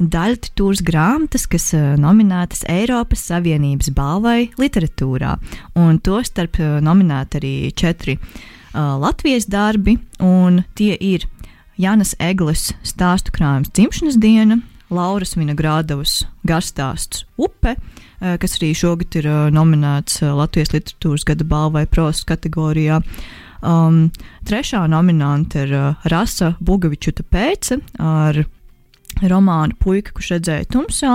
daļtūras 0.00 0.82
grāmatas, 0.86 1.46
kas 1.50 1.70
uh, 1.76 1.94
nominētas 2.00 2.64
Eiropas 2.72 3.26
Savienības 3.30 3.92
balvai 3.94 4.50
literatūrā. 4.60 5.36
Un 5.80 6.00
to 6.04 6.20
starp 6.26 6.58
uh, 6.62 6.80
nominēti 6.84 7.40
arī 7.40 7.54
četri 7.76 8.18
uh, 8.18 8.96
Latvijas 9.00 9.46
darbi, 9.50 9.98
un 10.24 10.64
tie 10.74 10.96
ir 10.98 11.28
Jānis 11.80 12.14
Eglis 12.22 12.68
stāstu 12.86 13.32
krājums 13.34 13.72
dzimšanas 13.74 14.18
diena, 14.22 14.60
Lauras 14.94 15.34
Vinogrādavas 15.34 16.20
garstāsts 16.46 17.24
Upe, 17.34 17.74
eh, 17.74 18.36
kas 18.38 18.58
arī 18.60 18.70
šogad 18.78 19.16
ir 19.18 19.26
eh, 19.26 19.40
nominēts 19.54 20.22
eh, 20.22 20.30
Latvijas 20.30 20.70
literatūras 20.74 21.26
gada 21.26 21.46
balvai 21.48 21.86
prosas 21.90 22.26
kategorijā. 22.28 23.00
Um, 23.64 24.10
trešā 24.44 24.82
nominanta 24.92 25.62
ir 25.64 25.70
uh, 25.72 26.08
Rasa 26.12 26.50
Bugavičuta 26.60 27.24
pēce 27.24 27.78
ar 27.96 28.42
romānu 29.24 29.78
Puika, 29.80 30.12
kurš 30.12 30.34
redzēja 30.34 30.66
tumsā. 30.68 31.14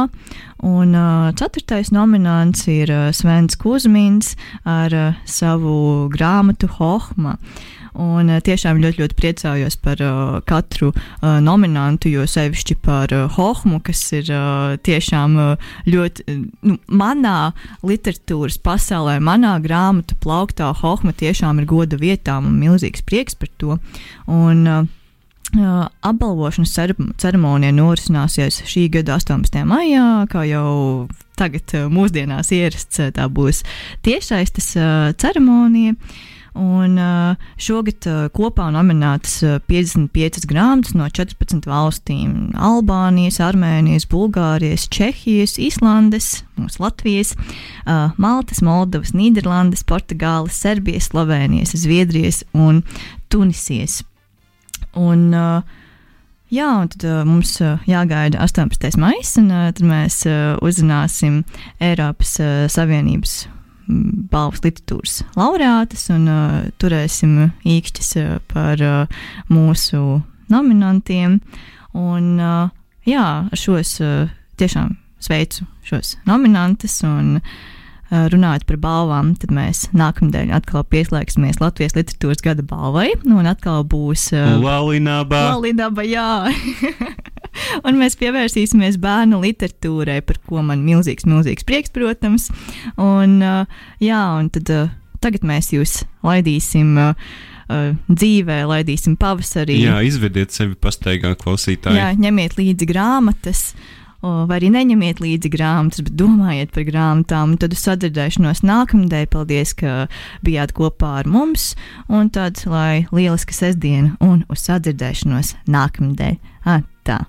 Un 0.66 0.98
uh, 0.98 1.30
ceturtais 1.38 1.92
nominants 1.94 2.66
ir 2.74 2.90
uh, 2.90 3.04
Svens 3.14 3.54
Kusmins 3.54 4.34
ar 4.66 4.96
uh, 4.98 5.20
savu 5.30 6.10
grāmatu 6.10 6.72
Hohma. 6.80 7.38
Uh, 7.38 7.79
Un 7.98 8.30
uh, 8.30 8.42
tiešām 8.44 8.82
ļoti, 8.84 9.02
ļoti 9.02 9.18
priecājos 9.18 9.78
par 9.82 10.02
uh, 10.04 10.38
katru 10.48 10.92
uh, 10.94 11.40
nominantu, 11.44 12.12
jo 12.12 12.26
sevišķi 12.30 12.78
par 12.86 13.14
uh, 13.16 13.26
Hohmu, 13.34 13.80
kas 13.86 14.04
ir 14.18 14.30
uh, 14.34 14.76
tiešām 14.86 15.40
uh, 15.40 15.74
ļoti, 15.90 16.38
nu, 16.68 16.78
manā 16.92 17.52
literatūras 17.86 18.60
pasaulē, 18.62 19.18
manā 19.24 19.56
grāmatu 19.64 20.18
plauktā 20.22 20.72
Hohma 20.84 21.16
tiešām 21.18 21.64
ir 21.64 21.70
goda 21.70 22.00
vietām 22.00 22.52
un 22.52 22.62
milzīgs 22.62 23.06
prieks 23.06 23.38
par 23.40 23.52
to. 23.58 23.82
Un, 24.28 24.66
uh, 24.68 24.88
Uh, 25.50 25.88
apbalvošanas 26.06 26.76
ceremonija 27.18 27.74
norisināsies 27.74 28.60
šī 28.70 28.84
gada 28.94 29.16
18. 29.18 29.64
maijā, 29.66 30.04
kā 30.30 30.44
jau 30.46 31.08
tagad 31.42 31.74
mūsdienās 31.90 32.52
ierasts, 32.54 33.02
tā 33.16 33.26
būs 33.34 33.64
tiešsaistes 34.06 34.76
uh, 34.78 35.10
ceremonija. 35.18 35.96
Uh, 35.96 36.28
Un 36.58 36.98
šogad 37.62 38.08
kopā 38.34 38.70
nominētas 38.74 39.36
55 39.70 40.48
grāmatas 40.50 40.96
no 40.98 41.06
14 41.06 41.68
valstīm- 41.70 42.52
Albānijas, 42.70 43.40
Armēnijas, 43.44 44.08
Bulgārijas, 44.10 44.88
Čehijas, 44.90 45.58
Īslandes, 45.62 46.44
mūsu 46.58 46.82
Latvijas, 46.84 47.36
Maltas, 48.18 48.64
Moldovas, 48.66 49.14
Nīderlandes, 49.14 49.86
Portugāles, 49.86 50.58
Serbijas, 50.58 51.12
Slovenijas, 51.12 51.76
Zviedrijas 51.78 52.44
un 52.54 52.84
Tunisijas. 53.30 54.04
Un, 54.96 55.30
Jā, 56.50 56.66
un 56.82 56.88
tad 56.90 57.04
uh, 57.06 57.20
mums 57.30 57.52
uh, 57.62 57.78
jāgaida 57.86 58.40
18. 58.42 58.98
maija, 58.98 59.22
un 59.38 59.52
uh, 59.54 59.68
tad 59.70 59.86
mēs 59.86 60.24
uh, 60.26 60.58
uzzināsim 60.66 61.44
Eiropas 61.78 62.40
uh, 62.42 62.64
Savienības 62.74 63.44
balvas 63.90 64.62
literatūras 64.64 65.20
laureātas 65.38 66.08
un 66.14 66.28
uh, 66.30 66.58
turēsim 66.82 67.52
īkšķis 67.68 68.12
uh, 68.22 68.36
par 68.52 68.84
uh, 68.86 69.22
mūsu 69.50 70.22
nominantiem. 70.50 71.40
Un, 71.98 72.32
uh, 72.38 72.70
jā, 73.10 73.26
šos 73.58 73.96
uh, 74.06 74.30
tiešām 74.62 74.96
sveicu 75.20 75.66
šos 75.90 76.16
nominantus 76.30 77.02
un 77.08 77.40
uh, 77.40 77.54
runājot 78.10 78.66
par 78.70 78.80
balvām, 78.82 79.34
tad 79.38 79.52
mēs 79.54 79.84
nākamnedēļ 79.98 80.54
atkal 80.58 80.86
pieslēgsimies 80.90 81.60
Latvijas 81.62 81.96
literatūras 81.98 82.42
gada 82.46 82.66
balvai. 82.66 83.12
Nu, 83.26 83.38
un 83.42 83.50
atkal 83.50 83.84
būs 83.90 84.30
Lalinaba. 84.34 85.44
Lalinaba, 85.54 86.06
jā. 86.08 86.30
un 87.88 88.00
mēs 88.00 88.18
pievērsīsimies 88.20 88.98
bērnu 89.02 89.42
literatūrai, 89.44 90.22
par 90.26 90.42
ko 90.48 90.64
man 90.66 90.82
milzīgs, 90.88 91.28
milzīgs 91.30 91.68
prieks, 91.68 91.94
protams. 91.94 92.50
Un, 92.98 93.38
uh, 93.46 93.86
jā, 94.04 94.24
un 94.40 94.50
tad 94.56 94.74
tagad 95.24 95.46
mēs 95.48 95.74
jūs 95.76 96.02
laidīsim. 96.26 96.98
Dzīvē, 97.70 98.64
laidīsim 98.66 99.14
pavasarī. 99.22 99.76
Jā, 99.84 100.00
izvediet 100.02 100.56
sevi 100.56 100.74
pastaigā, 100.74 101.36
klausītāji. 101.38 102.00
Jā, 102.00 102.08
ņemiet 102.18 102.56
līdzi 102.58 102.88
grāmatas, 102.90 103.60
vai 104.22 104.60
arī 104.60 104.72
neņemiet 104.74 105.22
līdzi 105.24 105.52
grāmatas, 105.54 106.04
bet 106.06 106.16
domājiet 106.20 106.74
par 106.76 106.86
grāmatām. 106.90 107.56
Tad 107.62 107.76
uz 107.76 107.84
sadzirdēšanos 107.88 108.64
nākamnedēļ. 108.68 109.26
Paldies, 109.32 109.74
ka 109.80 110.06
bijāt 110.46 110.76
kopā 110.78 111.20
ar 111.24 111.30
mums. 111.30 111.74
Un 112.12 112.32
tad, 112.34 112.64
lai 112.70 113.06
lieliska 113.16 113.56
sestdiena 113.56 114.16
un 114.24 114.44
uz 114.52 114.68
sadzirdēšanos 114.68 115.56
nākamnedēļ. 115.72 116.40
Tā. 117.08 117.20